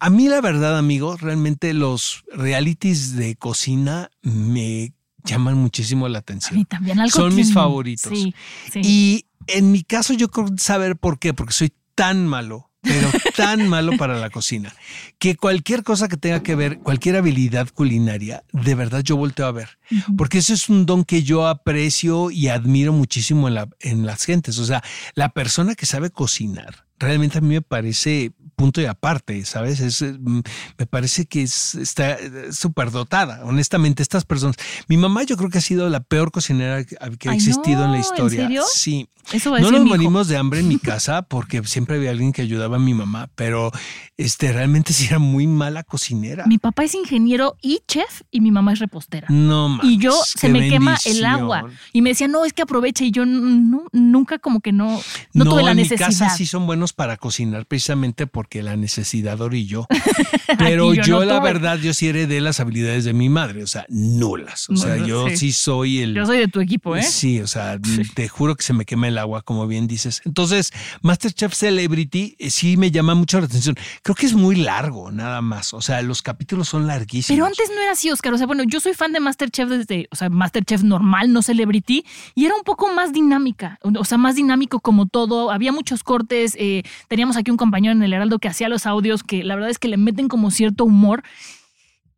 A 0.00 0.10
mí 0.10 0.28
la 0.28 0.40
verdad, 0.40 0.76
amigos, 0.78 1.20
realmente 1.20 1.72
los 1.72 2.24
realities 2.32 3.14
de 3.16 3.36
cocina 3.36 4.10
me 4.22 4.92
llaman 5.24 5.56
muchísimo 5.56 6.08
la 6.08 6.18
A 6.18 6.20
atención. 6.20 6.58
mí 6.58 6.64
también 6.64 6.98
algo 6.98 7.10
Son 7.10 7.34
mis 7.34 7.52
favoritos. 7.52 8.10
Sí, 8.12 8.34
sí. 8.72 8.80
Y 8.82 9.26
en 9.46 9.70
mi 9.72 9.82
caso 9.82 10.14
yo 10.14 10.30
creo 10.30 10.48
saber 10.56 10.96
por 10.96 11.18
qué, 11.18 11.34
porque 11.34 11.52
soy 11.52 11.72
tan 11.94 12.26
malo 12.26 12.68
pero 12.80 13.08
tan 13.36 13.68
malo 13.68 13.96
para 13.96 14.18
la 14.18 14.30
cocina, 14.30 14.74
que 15.18 15.36
cualquier 15.36 15.82
cosa 15.82 16.08
que 16.08 16.16
tenga 16.16 16.42
que 16.42 16.54
ver, 16.54 16.78
cualquier 16.78 17.16
habilidad 17.16 17.68
culinaria, 17.68 18.44
de 18.52 18.74
verdad 18.74 19.02
yo 19.02 19.16
volteo 19.16 19.46
a 19.46 19.52
ver. 19.52 19.78
Porque 20.16 20.38
eso 20.38 20.54
es 20.54 20.68
un 20.68 20.86
don 20.86 21.04
que 21.04 21.22
yo 21.22 21.46
aprecio 21.46 22.30
y 22.30 22.48
admiro 22.48 22.92
muchísimo 22.92 23.48
en, 23.48 23.54
la, 23.54 23.68
en 23.80 24.06
las 24.06 24.24
gentes. 24.24 24.58
O 24.58 24.64
sea, 24.64 24.82
la 25.14 25.30
persona 25.30 25.74
que 25.74 25.86
sabe 25.86 26.10
cocinar, 26.10 26.86
realmente 26.98 27.38
a 27.38 27.40
mí 27.40 27.48
me 27.54 27.62
parece 27.62 28.32
punto 28.58 28.80
y 28.80 28.86
aparte, 28.86 29.44
¿sabes? 29.44 29.78
Es, 29.78 30.02
eh, 30.02 30.16
mm, 30.18 30.40
me 30.78 30.86
parece 30.86 31.26
que 31.26 31.42
es, 31.42 31.76
está 31.76 32.14
eh, 32.14 32.52
súper 32.52 32.90
dotada, 32.90 33.44
honestamente, 33.44 34.02
estas 34.02 34.24
personas. 34.24 34.56
Mi 34.88 34.96
mamá 34.96 35.22
yo 35.22 35.36
creo 35.36 35.48
que 35.48 35.58
ha 35.58 35.62
sido 35.62 35.88
la 35.88 36.00
peor 36.00 36.32
cocinera 36.32 36.84
que 36.84 36.96
ha 37.28 37.30
Ay, 37.30 37.36
existido 37.36 37.84
en 37.84 37.92
la 37.92 37.92
no, 37.92 37.94
¿en 37.94 38.00
historia. 38.00 38.42
serio? 38.42 38.64
Sí. 38.74 39.08
Eso 39.32 39.50
va 39.50 39.58
a 39.58 39.60
No 39.60 39.70
nos 39.70 39.84
morimos 39.84 40.26
de 40.26 40.38
hambre 40.38 40.60
en 40.60 40.68
mi 40.68 40.78
casa 40.90 41.22
porque 41.22 41.62
siempre 41.64 41.96
había 41.96 42.10
alguien 42.10 42.32
que 42.32 42.42
ayudaba 42.42 42.76
a 42.76 42.80
mi 42.80 42.94
mamá, 42.94 43.28
pero 43.36 43.70
este 44.16 44.52
realmente 44.52 44.92
sí 44.92 45.06
era 45.06 45.18
muy 45.18 45.46
mala 45.46 45.84
cocinera. 45.84 46.46
Mi 46.46 46.58
papá 46.58 46.84
es 46.84 46.94
ingeniero 46.94 47.56
y 47.62 47.82
chef 47.86 48.22
y 48.30 48.40
mi 48.40 48.50
mamá 48.50 48.72
es 48.72 48.80
repostera. 48.80 49.28
no 49.30 49.68
más. 49.68 49.84
Y 49.86 49.98
yo 49.98 50.12
se 50.24 50.48
me 50.48 50.68
quema 50.68 50.98
el 51.04 51.24
agua. 51.24 51.66
Y 51.92 52.02
me 52.02 52.10
decía, 52.10 52.26
no, 52.26 52.44
es 52.44 52.52
que 52.52 52.62
aprovecha. 52.62 53.04
Y 53.04 53.10
yo 53.12 53.24
no, 53.26 53.84
nunca 53.92 54.38
como 54.38 54.60
que 54.60 54.72
no, 54.72 55.00
no, 55.34 55.44
tuve 55.44 55.62
la 55.62 55.70
en 55.72 55.76
necesidad. 55.76 56.08
mi 56.08 56.14
casa 56.14 56.30
sí 56.30 56.46
son 56.46 56.66
buenos 56.66 56.92
para 56.92 57.16
cocinar 57.18 57.66
precisamente 57.66 58.26
porque 58.26 58.47
la 58.62 58.76
necesidad 58.76 59.40
orilló. 59.40 59.86
Pero 60.58 60.94
yo 60.94 61.02
yo, 61.02 61.20
no 61.20 61.24
la 61.26 61.40
verdad, 61.40 61.78
yo 61.78 61.92
sí 61.94 62.08
heredé 62.08 62.40
las 62.40 62.60
habilidades 62.60 63.04
de 63.04 63.12
mi 63.12 63.28
madre, 63.28 63.62
o 63.62 63.66
sea, 63.66 63.84
nulas. 63.88 64.68
O 64.70 64.76
sea, 64.76 64.90
Bueno, 64.90 65.06
yo 65.06 65.28
sí. 65.30 65.36
sí 65.36 65.52
soy 65.52 65.98
el... 66.00 66.14
Yo 66.14 66.26
soy 66.26 66.38
de 66.38 66.48
tu 66.48 66.60
equipo, 66.60 66.96
¿eh? 66.96 67.02
Sí, 67.02 67.40
o 67.40 67.46
sea, 67.46 67.78
te 68.14 68.28
juro 68.28 68.56
que 68.56 68.62
se 68.62 68.72
me 68.72 68.84
quema 68.84 69.08
el 69.08 69.18
agua, 69.18 69.42
como 69.42 69.66
bien 69.66 69.86
dices. 69.86 70.22
Entonces, 70.24 70.72
Masterchef 71.02 71.52
Celebrity 71.54 72.36
eh, 72.38 72.50
sí 72.50 72.76
me 72.76 72.90
llama 72.90 73.14
mucho 73.14 73.38
la 73.40 73.46
atención. 73.46 73.76
Creo 74.02 74.14
que 74.14 74.26
es 74.26 74.34
muy 74.34 74.56
largo, 74.56 75.10
nada 75.10 75.40
más. 75.42 75.74
O 75.74 75.80
sea, 75.80 76.02
los 76.02 76.22
capítulos 76.22 76.68
son 76.68 76.86
larguísimos. 76.86 77.36
Pero 77.36 77.46
antes 77.46 77.70
no 77.74 77.80
era 77.82 77.92
así, 77.92 78.10
Oscar. 78.10 78.32
O 78.34 78.38
sea, 78.38 78.46
bueno, 78.46 78.64
yo 78.64 78.80
soy 78.80 78.94
fan 78.94 79.12
de 79.12 79.20
Masterchef 79.20 79.68
desde, 79.68 80.08
o 80.10 80.16
sea, 80.16 80.28
Masterchef 80.30 80.82
normal, 80.82 81.32
no 81.32 81.42
Celebrity, 81.42 82.04
y 82.34 82.46
era 82.46 82.54
un 82.54 82.62
poco 82.62 82.92
más 82.92 83.12
dinámica, 83.12 83.78
o 83.82 84.04
sea, 84.04 84.18
más 84.18 84.34
dinámico 84.36 84.80
como 84.80 85.06
todo. 85.06 85.50
Había 85.50 85.72
muchos 85.72 86.02
cortes. 86.02 86.54
eh, 86.58 86.82
teníamos 87.08 87.36
aquí 87.36 87.50
un 87.50 87.56
compañero 87.56 87.92
en 87.92 88.02
el 88.02 88.12
Heraldo 88.12 88.37
que 88.38 88.48
hacía 88.48 88.68
los 88.68 88.86
audios 88.86 89.22
que 89.22 89.44
la 89.44 89.54
verdad 89.54 89.70
es 89.70 89.78
que 89.78 89.88
le 89.88 89.96
meten 89.96 90.28
como 90.28 90.50
cierto 90.50 90.84
humor. 90.84 91.22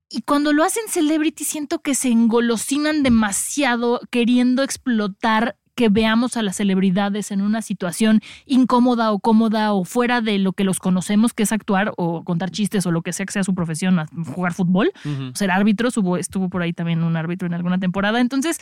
Y 0.09 0.23
cuando 0.23 0.53
lo 0.53 0.65
hacen 0.65 0.83
Celebrity, 0.89 1.45
siento 1.45 1.81
que 1.81 1.95
se 1.95 2.09
engolosinan 2.09 3.03
demasiado 3.03 4.01
queriendo 4.11 4.63
explotar 4.63 5.57
que 5.81 5.89
veamos 5.89 6.37
a 6.37 6.43
las 6.43 6.57
celebridades 6.57 7.31
en 7.31 7.41
una 7.41 7.63
situación 7.63 8.21
incómoda 8.45 9.13
o 9.13 9.19
cómoda 9.19 9.73
o 9.73 9.85
fuera 9.85 10.21
de 10.21 10.39
lo 10.39 10.53
que 10.53 10.65
los 10.65 10.79
conocemos, 10.79 11.33
que 11.33 11.45
es 11.45 11.53
actuar 11.53 11.95
o 11.97 12.23
contar 12.23 12.51
chistes 12.51 12.85
o 12.85 12.91
lo 12.91 13.01
que 13.01 13.15
sea 13.15 13.25
que 13.25 13.33
sea 13.33 13.45
su 13.45 13.55
profesión, 13.55 13.99
jugar 14.35 14.53
fútbol, 14.53 14.93
ser 15.33 15.51
árbitros. 15.51 15.97
Hubo, 15.97 16.19
estuvo 16.19 16.51
por 16.51 16.61
ahí 16.61 16.75
también 16.75 17.03
un 17.03 17.17
árbitro 17.17 17.47
en 17.47 17.55
alguna 17.55 17.79
temporada. 17.79 18.21
Entonces, 18.21 18.61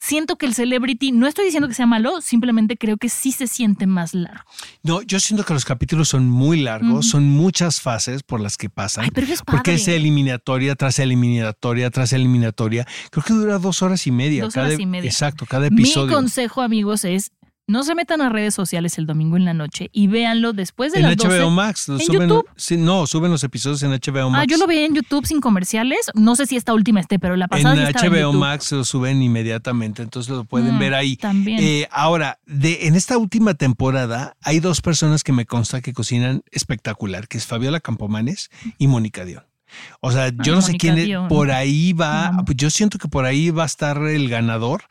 siento 0.00 0.36
que 0.36 0.46
el 0.46 0.54
Celebrity, 0.54 1.12
no 1.12 1.26
estoy 1.26 1.44
diciendo 1.44 1.68
que 1.68 1.74
sea 1.74 1.86
malo, 1.86 2.20
simplemente 2.20 2.76
creo 2.76 2.96
que 2.96 3.08
sí 3.08 3.32
se 3.32 3.46
siente 3.46 3.86
más 3.86 4.14
largo. 4.14 4.42
No, 4.82 5.02
yo 5.02 5.20
siento 5.20 5.44
que 5.44 5.52
los 5.52 5.64
capítulos 5.64 6.08
son 6.08 6.28
muy 6.28 6.60
largos, 6.60 7.08
son 7.08 7.24
muchas 7.24 7.80
fases 7.80 8.22
por 8.22 8.40
las 8.40 8.56
que 8.56 8.70
pasan. 8.70 9.04
Ay, 9.04 9.10
pero 9.12 9.26
es 9.32 9.42
Porque 9.42 9.74
es 9.74 9.82
padre. 9.82 9.96
eliminatoria 9.96 10.74
tras 10.74 10.98
eliminatoria 10.98 11.90
tras 11.90 12.12
eliminatoria. 12.12 12.86
Creo 13.10 13.24
que 13.24 13.34
dura 13.34 13.58
dos 13.58 13.82
horas 13.82 14.06
y 14.06 14.10
media. 14.10 14.44
Dos 14.44 14.54
cada, 14.54 14.68
horas 14.68 14.80
y 14.80 14.86
media. 14.86 15.08
Exacto, 15.08 15.44
cada 15.46 15.68
Mi 15.70 15.82
episodio. 15.82 16.14
consejo, 16.14 16.62
amigos, 16.62 17.04
es 17.04 17.32
no 17.70 17.82
se 17.84 17.94
metan 17.94 18.20
a 18.20 18.28
redes 18.28 18.54
sociales 18.54 18.98
el 18.98 19.06
domingo 19.06 19.36
en 19.36 19.44
la 19.44 19.54
noche 19.54 19.88
y 19.92 20.06
véanlo 20.08 20.52
después 20.52 20.92
de 20.92 20.98
en 21.00 21.04
las 21.06 21.16
HBO 21.16 21.28
12. 21.30 21.50
Max. 21.50 21.88
lo 21.88 21.94
¿En 21.94 22.00
suben, 22.06 22.28
YouTube? 22.28 22.48
sí, 22.56 22.76
no, 22.76 23.06
suben 23.06 23.30
los 23.30 23.44
episodios 23.44 23.82
en 23.82 23.90
HBO 23.92 24.30
Max. 24.30 24.42
Ah, 24.42 24.46
yo 24.50 24.56
lo 24.58 24.66
veía 24.66 24.84
en 24.86 24.94
YouTube 24.94 25.26
sin 25.26 25.40
comerciales. 25.40 26.10
No 26.14 26.36
sé 26.36 26.46
si 26.46 26.56
esta 26.56 26.74
última 26.74 27.00
esté, 27.00 27.18
pero 27.18 27.36
la 27.36 27.48
pasada 27.48 27.74
en 27.74 27.80
sí 27.80 27.86
estaba 27.88 28.06
en 28.06 28.12
HBO 28.12 28.18
YouTube. 28.32 28.40
Max 28.40 28.72
lo 28.72 28.84
suben 28.84 29.22
inmediatamente, 29.22 30.02
entonces 30.02 30.30
lo 30.34 30.44
pueden 30.44 30.74
Mm, 30.76 30.78
ver 30.78 30.94
ahí. 30.94 31.16
también. 31.16 31.58
Eh, 31.62 31.88
ahora, 31.90 32.38
de, 32.46 32.86
en 32.86 32.94
esta 32.96 33.16
última 33.18 33.54
temporada 33.54 34.36
hay 34.42 34.60
dos 34.60 34.80
personas 34.80 35.22
que 35.24 35.32
me 35.32 35.46
consta 35.46 35.80
que 35.80 35.92
cocinan 35.92 36.42
espectacular, 36.50 37.28
que 37.28 37.38
es 37.38 37.46
Fabiola 37.46 37.80
Campomanes 37.80 38.50
y 38.78 38.86
Mónica 38.88 39.24
Dion. 39.24 39.44
O 40.00 40.10
sea, 40.12 40.30
yo 40.42 40.54
no 40.54 40.62
sé 40.62 40.76
quién 40.76 40.98
es- 40.98 41.08
por 41.28 41.50
ahí 41.50 41.92
va, 41.92 42.32
No. 42.32 42.44
pues 42.44 42.56
yo 42.56 42.70
siento 42.70 42.98
que 42.98 43.08
por 43.08 43.24
ahí 43.24 43.50
va 43.50 43.64
a 43.64 43.66
estar 43.66 43.96
el 43.98 44.28
ganador. 44.28 44.82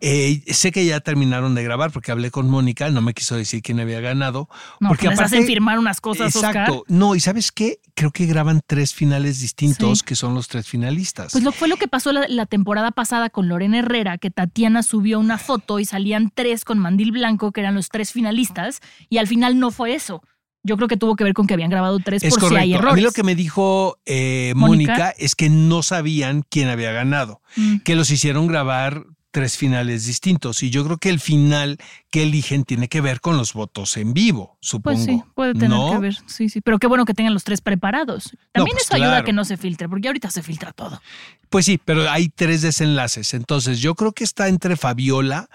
Eh, 0.00 0.42
sé 0.52 0.72
que 0.72 0.84
ya 0.86 1.00
terminaron 1.00 1.54
de 1.54 1.62
grabar 1.62 1.90
porque 1.90 2.12
hablé 2.12 2.30
con 2.30 2.48
Mónica, 2.48 2.88
no 2.90 3.00
me 3.02 3.14
quiso 3.14 3.36
decir 3.36 3.62
quién 3.62 3.80
había 3.80 4.00
ganado. 4.00 4.48
No, 4.80 4.88
porque 4.88 5.08
les 5.08 5.20
hacen 5.20 5.44
firmar 5.46 5.78
unas 5.78 6.00
cosas, 6.00 6.34
Exacto. 6.34 6.80
Oscar. 6.80 6.84
No, 6.88 7.14
y 7.14 7.20
¿sabes 7.20 7.52
qué? 7.52 7.78
Creo 7.94 8.10
que 8.10 8.26
graban 8.26 8.60
tres 8.66 8.92
finales 8.94 9.40
distintos, 9.40 9.98
Sí. 10.00 10.04
que 10.04 10.16
son 10.16 10.34
los 10.34 10.48
tres 10.48 10.68
finalistas. 10.68 11.32
Pues 11.32 11.44
lo 11.44 11.52
fue 11.52 11.68
lo 11.68 11.76
que 11.76 11.88
pasó 11.88 12.12
la, 12.12 12.26
la 12.28 12.46
temporada 12.46 12.90
pasada 12.90 13.30
con 13.30 13.48
Lorena 13.48 13.78
Herrera, 13.78 14.18
que 14.18 14.30
Tatiana 14.30 14.82
subió 14.82 15.20
una 15.20 15.38
foto 15.38 15.78
y 15.78 15.84
salían 15.84 16.30
tres 16.34 16.64
con 16.64 16.78
mandil 16.78 17.12
blanco, 17.12 17.52
que 17.52 17.60
eran 17.60 17.74
los 17.74 17.88
tres 17.88 18.12
finalistas, 18.12 18.80
y 19.08 19.18
al 19.18 19.26
final 19.28 19.58
no 19.58 19.70
fue 19.70 19.94
eso. 19.94 20.22
Yo 20.64 20.76
creo 20.76 20.88
que 20.88 20.96
tuvo 20.96 21.14
que 21.14 21.24
ver 21.24 21.34
con 21.34 21.46
que 21.46 21.54
habían 21.54 21.70
grabado 21.70 21.98
tres 22.00 22.22
Es 22.24 22.30
por 22.30 22.40
correcto. 22.40 22.56
si 22.56 22.62
hay 22.62 22.74
errores. 22.74 22.92
A 22.94 22.96
mí 22.96 23.02
lo 23.02 23.12
que 23.12 23.22
me 23.22 23.34
dijo 23.34 23.98
eh, 24.06 24.52
Mónica. 24.56 25.10
Es 25.18 25.34
que 25.34 25.48
no 25.50 25.82
sabían 25.82 26.42
quién 26.48 26.68
había 26.68 26.90
ganado, 26.92 27.40
Mm. 27.56 27.76
que 27.84 27.94
los 27.94 28.10
hicieron 28.10 28.46
grabar 28.46 29.04
tres 29.30 29.56
finales 29.56 30.06
distintos 30.06 30.62
y 30.62 30.70
yo 30.70 30.84
creo 30.84 30.96
que 30.98 31.10
el 31.10 31.18
final 31.18 31.76
que 32.12 32.22
eligen 32.22 32.62
tiene 32.62 32.86
que 32.86 33.00
ver 33.00 33.20
con 33.20 33.36
los 33.36 33.52
votos 33.52 33.96
en 33.96 34.14
vivo, 34.14 34.56
supongo. 34.60 34.96
Pues 34.96 35.04
sí, 35.06 35.22
puede 35.34 35.54
tener 35.54 35.70
¿No? 35.70 35.90
que 35.90 35.98
ver. 35.98 36.16
Sí, 36.26 36.48
sí. 36.48 36.60
Pero 36.60 36.78
qué 36.78 36.86
bueno 36.86 37.04
que 37.04 37.14
tengan 37.14 37.34
los 37.34 37.42
tres 37.42 37.60
preparados. 37.60 38.30
También 38.52 38.76
pues 38.76 38.84
eso 38.84 38.94
ayuda 38.94 39.18
a 39.18 39.24
que 39.24 39.32
no 39.32 39.44
se 39.44 39.56
filtre, 39.56 39.88
porque 39.88 40.06
ahorita 40.08 40.30
se 40.30 40.42
filtra 40.44 40.72
todo. 40.72 41.02
Pues 41.50 41.64
sí, 41.66 41.78
pero 41.84 42.08
hay 42.08 42.28
tres 42.28 42.62
desenlaces. 42.62 43.34
Entonces 43.34 43.80
yo 43.80 43.96
creo 43.96 44.12
que 44.12 44.22
está 44.22 44.46
entre 44.46 44.76
Fabiola, 44.76 45.48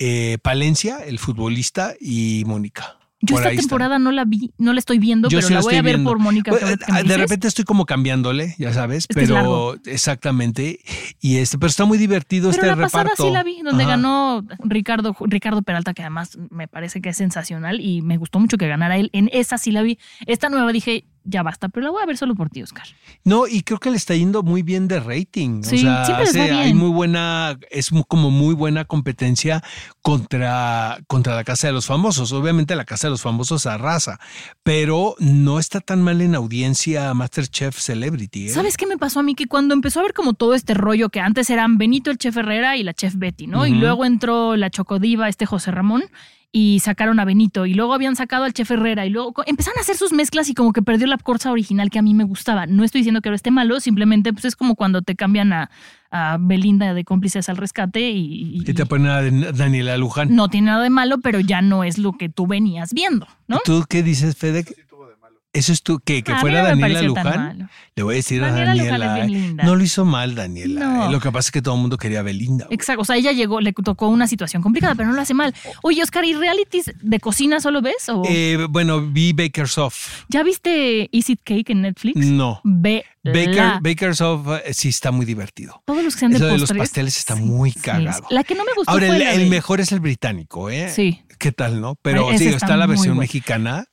eh, 0.00 0.38
Palencia, 0.42 0.98
el 0.98 1.18
futbolista, 1.20 1.94
y 2.00 2.42
Mónica. 2.46 2.96
Yo 3.22 3.36
Por 3.36 3.46
esta 3.46 3.60
temporada 3.60 3.98
no 3.98 4.12
la 4.12 4.24
vi, 4.24 4.50
no 4.56 4.72
la 4.72 4.78
estoy 4.78 4.98
viendo, 4.98 5.28
Yo 5.28 5.38
pero 5.38 5.48
sí 5.48 5.54
la 5.54 5.60
voy 5.60 5.74
a 5.74 5.82
ver 5.82 5.96
viendo. 5.96 6.10
por 6.10 6.18
Mónica. 6.18 6.52
Pues, 6.52 6.64
que 6.78 6.92
me 6.92 7.02
de 7.02 7.16
repente 7.18 7.48
estoy 7.48 7.66
como 7.66 7.84
cambiándole, 7.84 8.54
ya 8.58 8.72
sabes, 8.72 9.06
pero 9.06 9.76
exactamente. 9.84 10.80
Y 11.20 11.36
este, 11.36 11.58
pero 11.58 11.68
está 11.68 11.84
muy 11.84 11.98
divertido 11.98 12.50
Pero 12.50 12.62
este 12.62 12.66
la 12.66 12.76
pasada 12.82 13.04
reparto. 13.04 13.24
sí 13.24 13.30
la 13.30 13.42
vi, 13.42 13.60
donde 13.62 13.84
Ajá. 13.84 13.92
ganó 13.92 14.42
Ricardo, 14.64 15.14
Ricardo 15.20 15.60
Peralta, 15.62 15.92
que 15.92 16.02
además 16.02 16.38
me 16.50 16.66
parece 16.66 17.02
que 17.02 17.10
es 17.10 17.16
sensacional 17.18 17.80
y 17.80 18.00
me 18.00 18.16
gustó 18.16 18.40
mucho 18.40 18.56
que 18.56 18.66
ganara 18.68 18.96
él. 18.96 19.10
En 19.12 19.28
esa 19.32 19.58
sí 19.58 19.70
la 19.70 19.82
vi. 19.82 19.98
Esta 20.26 20.48
nueva 20.48 20.72
dije, 20.72 21.04
ya 21.30 21.42
basta, 21.42 21.68
pero 21.68 21.84
la 21.84 21.90
voy 21.90 22.02
a 22.02 22.06
ver 22.06 22.16
solo 22.16 22.34
por 22.34 22.50
ti, 22.50 22.62
Oscar. 22.62 22.86
No, 23.24 23.46
y 23.46 23.62
creo 23.62 23.78
que 23.78 23.90
le 23.90 23.96
está 23.96 24.14
yendo 24.14 24.42
muy 24.42 24.62
bien 24.62 24.88
de 24.88 25.00
rating. 25.00 25.62
Sí, 25.62 25.76
o 25.76 25.78
sea, 25.78 26.04
siempre 26.04 26.50
hay 26.50 26.74
muy 26.74 26.90
buena, 26.90 27.58
es 27.70 27.90
como 28.08 28.30
muy 28.30 28.54
buena 28.54 28.84
competencia 28.84 29.62
contra, 30.02 30.98
contra 31.06 31.34
la 31.34 31.44
Casa 31.44 31.68
de 31.68 31.72
los 31.72 31.86
Famosos. 31.86 32.32
Obviamente 32.32 32.74
la 32.76 32.84
Casa 32.84 33.06
de 33.06 33.12
los 33.12 33.22
Famosos 33.22 33.66
arrasa, 33.66 34.18
pero 34.62 35.14
no 35.18 35.58
está 35.58 35.80
tan 35.80 36.02
mal 36.02 36.20
en 36.20 36.34
audiencia 36.34 37.12
Masterchef 37.14 37.78
Celebrity. 37.78 38.46
¿eh? 38.46 38.50
¿Sabes 38.50 38.76
qué 38.76 38.86
me 38.86 38.98
pasó 38.98 39.20
a 39.20 39.22
mí? 39.22 39.34
Que 39.34 39.46
cuando 39.46 39.74
empezó 39.74 40.00
a 40.00 40.02
ver 40.02 40.14
como 40.14 40.34
todo 40.34 40.54
este 40.54 40.74
rollo 40.74 41.08
que 41.08 41.20
antes 41.20 41.50
eran 41.50 41.78
Benito 41.78 42.10
el 42.10 42.18
chef 42.18 42.36
Herrera 42.36 42.76
y 42.76 42.82
la 42.82 42.94
chef 42.94 43.14
Betty, 43.16 43.46
¿no? 43.46 43.66
Y 43.66 43.72
luego 43.72 44.04
entró 44.04 44.56
la 44.56 44.70
chocodiva, 44.70 45.28
este 45.28 45.46
José 45.46 45.70
Ramón, 45.70 46.02
y 46.52 46.80
sacaron 46.80 47.20
a 47.20 47.24
Benito, 47.24 47.64
y 47.66 47.74
luego 47.74 47.94
habían 47.94 48.16
sacado 48.16 48.42
al 48.44 48.52
chef 48.52 48.70
Herrera, 48.72 49.06
y 49.06 49.10
luego 49.10 49.34
empezaron 49.46 49.78
a 49.78 49.82
hacer 49.82 49.96
sus 49.96 50.12
mezclas 50.12 50.48
y 50.48 50.54
como 50.54 50.72
que 50.72 50.82
perdió 50.82 51.06
la 51.06 51.16
corza 51.16 51.52
original 51.52 51.90
que 51.90 51.98
a 52.00 52.02
mí 52.02 52.12
me 52.12 52.24
gustaba. 52.24 52.66
No 52.66 52.82
estoy 52.82 53.00
diciendo 53.02 53.20
que 53.20 53.28
ahora 53.28 53.36
esté 53.36 53.50
malo, 53.52 53.78
simplemente 53.78 54.32
pues 54.32 54.44
es 54.44 54.56
como 54.56 54.74
cuando 54.74 55.02
te 55.02 55.14
cambian 55.14 55.52
a, 55.52 55.70
a 56.10 56.38
Belinda 56.40 56.92
de 56.92 57.04
cómplices 57.04 57.48
al 57.48 57.56
rescate 57.56 58.10
y, 58.10 58.56
y- 58.58 58.64
Que 58.64 58.74
te 58.74 58.84
ponen 58.84 59.06
a 59.08 59.22
Dan- 59.22 59.56
Daniela 59.56 59.96
Luján. 59.96 60.34
no 60.34 60.48
tiene 60.48 60.66
nada 60.66 60.82
de 60.82 60.90
malo, 60.90 61.18
pero 61.20 61.38
ya 61.38 61.62
no 61.62 61.84
es 61.84 61.98
lo 61.98 62.12
que 62.14 62.28
tú 62.28 62.48
venías 62.48 62.92
viendo, 62.92 63.28
¿no? 63.46 63.56
¿Y 63.58 63.60
¿Tú 63.64 63.84
qué 63.88 64.02
dices, 64.02 64.36
Fede? 64.36 64.64
Eso 65.52 65.72
es 65.72 65.82
tú, 65.82 65.98
que, 65.98 66.22
que 66.22 66.30
A 66.30 66.36
mí 66.36 66.40
fuera 66.42 66.62
Daniela 66.62 67.02
Luján. 67.02 67.70
Le 67.96 68.02
voy 68.04 68.14
a 68.14 68.16
decir 68.18 68.40
Daniela 68.40 68.70
a 68.70 68.74
Luján 68.76 69.00
Daniela. 69.00 69.18
es 69.18 69.26
bien 69.26 69.42
¿eh? 69.42 69.46
linda. 69.48 69.64
No 69.64 69.74
lo 69.74 69.82
hizo 69.82 70.04
mal, 70.04 70.36
Daniela. 70.36 70.80
No. 70.86 71.08
¿eh? 71.08 71.12
Lo 71.12 71.18
que 71.20 71.32
pasa 71.32 71.48
es 71.48 71.50
que 71.50 71.60
todo 71.60 71.74
el 71.74 71.80
mundo 71.80 71.98
quería 71.98 72.20
a 72.20 72.22
Belinda. 72.22 72.66
güey. 72.66 72.74
Exacto, 72.76 73.02
o 73.02 73.04
sea, 73.04 73.16
ella 73.16 73.32
llegó, 73.32 73.60
le 73.60 73.72
tocó 73.72 74.06
una 74.08 74.28
situación 74.28 74.62
complicada, 74.62 74.94
pero 74.94 75.08
no 75.08 75.16
lo 75.16 75.20
hace 75.22 75.34
mal. 75.34 75.52
Oye, 75.82 76.02
Oscar, 76.04 76.24
¿y 76.24 76.34
realities 76.34 76.92
de 77.00 77.18
cocina 77.18 77.58
solo 77.58 77.82
ves? 77.82 78.08
O 78.10 78.22
Eh, 78.28 78.64
bueno, 78.70 79.00
vi 79.00 79.32
Baker's 79.32 79.76
Off. 79.76 80.22
¿Ya 80.28 80.44
viste 80.44 81.08
Easy 81.12 81.36
Cake 81.36 81.70
en 81.72 81.82
Netflix? 81.82 82.16
No. 82.24 82.60
Ve 82.62 83.04
Baker, 83.24 83.80
Baker's 83.82 84.20
Off 84.20 84.46
eh, 84.64 84.72
sí 84.72 84.88
está 84.90 85.10
muy 85.10 85.26
divertido. 85.26 85.82
Todos 85.84 86.04
los 86.04 86.14
que 86.14 86.20
sean 86.20 86.30
de 86.30 86.36
Eso 86.38 86.46
de 86.46 86.58
los 86.58 86.72
pasteles 86.72 87.18
está 87.18 87.34
Sí, 87.34 87.42
muy 87.42 87.72
sí, 87.72 87.80
cagado. 87.80 88.24
La 88.30 88.44
que 88.44 88.54
no 88.54 88.64
me 88.64 88.70
gustó 88.76 88.92
Ahora, 88.92 89.08
fue 89.08 89.16
el, 89.16 89.22
la 89.24 89.32
el 89.34 89.40
de- 89.40 89.50
mejor 89.50 89.80
es 89.80 89.90
el 89.90 89.98
británico, 89.98 90.70
¿eh? 90.70 90.88
Sí. 90.94 91.22
¿Qué 91.38 91.50
tal, 91.52 91.80
no? 91.80 91.96
Pero 92.02 92.30
Ese 92.30 92.38
sí, 92.38 92.44
está 92.50 92.66
está 92.66 92.76
la 92.76 92.86
versión 92.86 93.18
mexicana, 93.18 93.86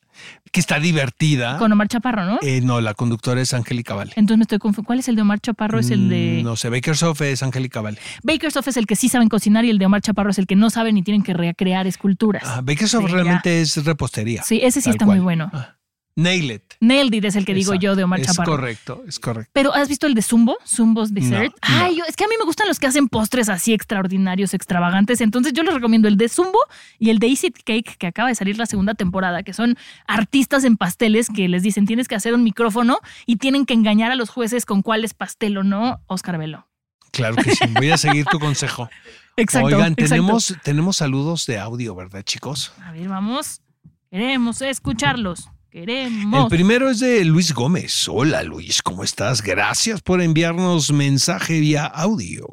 que 0.51 0.59
está 0.59 0.79
divertida. 0.79 1.57
Con 1.57 1.71
Omar 1.71 1.87
Chaparro, 1.87 2.25
¿no? 2.25 2.39
Eh, 2.41 2.61
no, 2.61 2.81
la 2.81 2.93
conductora 2.93 3.41
es 3.41 3.53
Angélica 3.53 3.93
Vale. 3.95 4.11
Entonces 4.15 4.37
me 4.37 4.43
estoy 4.43 4.59
confundiendo. 4.59 4.87
¿Cuál 4.87 4.99
es 4.99 5.07
el 5.07 5.15
de 5.15 5.21
Omar 5.21 5.39
Chaparro? 5.39 5.79
Es 5.79 5.89
el 5.91 6.09
de... 6.09 6.39
Mm, 6.41 6.45
No 6.45 6.55
sé, 6.55 6.69
Baker's 6.69 7.03
Off 7.03 7.21
es 7.21 7.43
Angélica 7.43 7.81
Vale. 7.81 7.97
Baker's 8.23 8.55
Off 8.57 8.67
es 8.67 8.77
el 8.77 8.85
que 8.87 8.95
sí 8.95 9.09
saben 9.09 9.29
cocinar 9.29 9.65
y 9.65 9.69
el 9.69 9.77
de 9.77 9.85
Omar 9.85 10.01
Chaparro 10.01 10.29
es 10.31 10.37
el 10.39 10.47
que 10.47 10.55
no 10.55 10.69
saben 10.69 10.97
y 10.97 11.03
tienen 11.03 11.23
que 11.23 11.33
recrear 11.33 11.87
esculturas. 11.87 12.43
Ah, 12.45 12.61
Baker's 12.63 12.93
Off 12.95 13.05
Sí, 13.05 13.09
ya. 13.09 13.15
realmente 13.15 13.61
es 13.61 13.83
repostería. 13.85 14.43
Sí, 14.43 14.59
ese 14.63 14.81
sí 14.81 14.89
está 14.89 15.05
cual. 15.05 15.17
muy 15.17 15.23
bueno. 15.23 15.49
Ah. 15.53 15.75
Nail 16.17 16.49
It. 16.51 16.63
Nailed 16.79 17.13
It 17.13 17.25
es 17.25 17.35
el 17.35 17.45
que 17.45 17.53
digo 17.53 17.73
Exacto. 17.73 17.83
yo 17.85 17.95
de 17.95 18.03
Omar 18.03 18.19
es 18.19 18.25
Chaparro. 18.27 18.51
correcto, 18.53 19.03
es 19.07 19.19
correcto. 19.19 19.51
Pero 19.53 19.73
¿has 19.73 19.87
visto 19.87 20.07
el 20.07 20.15
de 20.15 20.23
Zumbo? 20.23 20.57
Zumbo's 20.67 21.13
Dessert. 21.13 21.53
No, 21.69 21.77
no. 21.77 21.83
Ay, 21.85 21.97
yo- 21.97 22.05
es 22.05 22.15
que 22.15 22.23
a 22.23 22.27
mí 22.27 22.33
me 22.39 22.43
gustan 22.45 22.67
los 22.67 22.79
que 22.79 22.87
hacen 22.87 23.07
postres 23.07 23.49
así 23.49 23.71
extraordinarios, 23.71 24.55
extravagantes. 24.55 25.21
Entonces 25.21 25.53
yo 25.53 25.61
les 25.61 25.75
recomiendo 25.75 26.07
el 26.07 26.17
de 26.17 26.27
Zumbo 26.27 26.57
y 26.97 27.11
el 27.11 27.19
de 27.19 27.27
Easy 27.27 27.51
Cake, 27.51 27.97
que 27.99 28.07
acaba 28.07 28.29
de 28.29 28.35
salir 28.35 28.57
la 28.57 28.65
segunda 28.65 28.95
temporada, 28.95 29.43
que 29.43 29.53
son 29.53 29.77
artistas 30.07 30.63
en 30.63 30.75
pasteles 30.75 31.29
que 31.29 31.47
les 31.47 31.61
dicen 31.61 31.85
tienes 31.85 32.07
que 32.07 32.15
hacer 32.15 32.33
un 32.33 32.43
micrófono 32.43 32.97
y 33.27 33.35
tienen 33.35 33.67
que 33.67 33.75
engañar 33.75 34.11
a 34.11 34.15
los 34.15 34.31
jueces 34.31 34.65
con 34.65 34.81
cuál 34.81 35.05
es 35.05 35.13
pastel 35.13 35.55
o 35.57 35.63
no, 35.63 36.01
Oscar 36.07 36.39
Velo. 36.39 36.67
Claro 37.11 37.35
que 37.35 37.51
sí. 37.55 37.65
Voy 37.75 37.91
a 37.91 37.97
seguir 37.97 38.25
tu 38.25 38.39
consejo. 38.39 38.89
Exacto. 39.37 39.67
Oigan, 39.67 39.93
exacto. 39.93 40.09
tenemos, 40.09 40.55
tenemos 40.63 40.97
saludos 40.97 41.45
de 41.45 41.59
audio, 41.59 41.93
¿verdad, 41.93 42.23
chicos? 42.23 42.73
A 42.83 42.91
ver, 42.91 43.07
vamos. 43.07 43.61
Queremos 44.09 44.63
escucharlos. 44.63 45.47
El 45.79 46.47
primero 46.49 46.89
es 46.89 46.99
de 47.01 47.23
Luis 47.23 47.53
Gómez. 47.53 48.07
Hola 48.07 48.41
Luis, 48.41 48.81
¿cómo 48.81 49.03
estás? 49.03 49.43
Gracias 49.43 50.01
por 50.01 50.23
enviarnos 50.23 50.91
mensaje 50.91 51.59
vía 51.59 51.85
audio. 51.85 52.47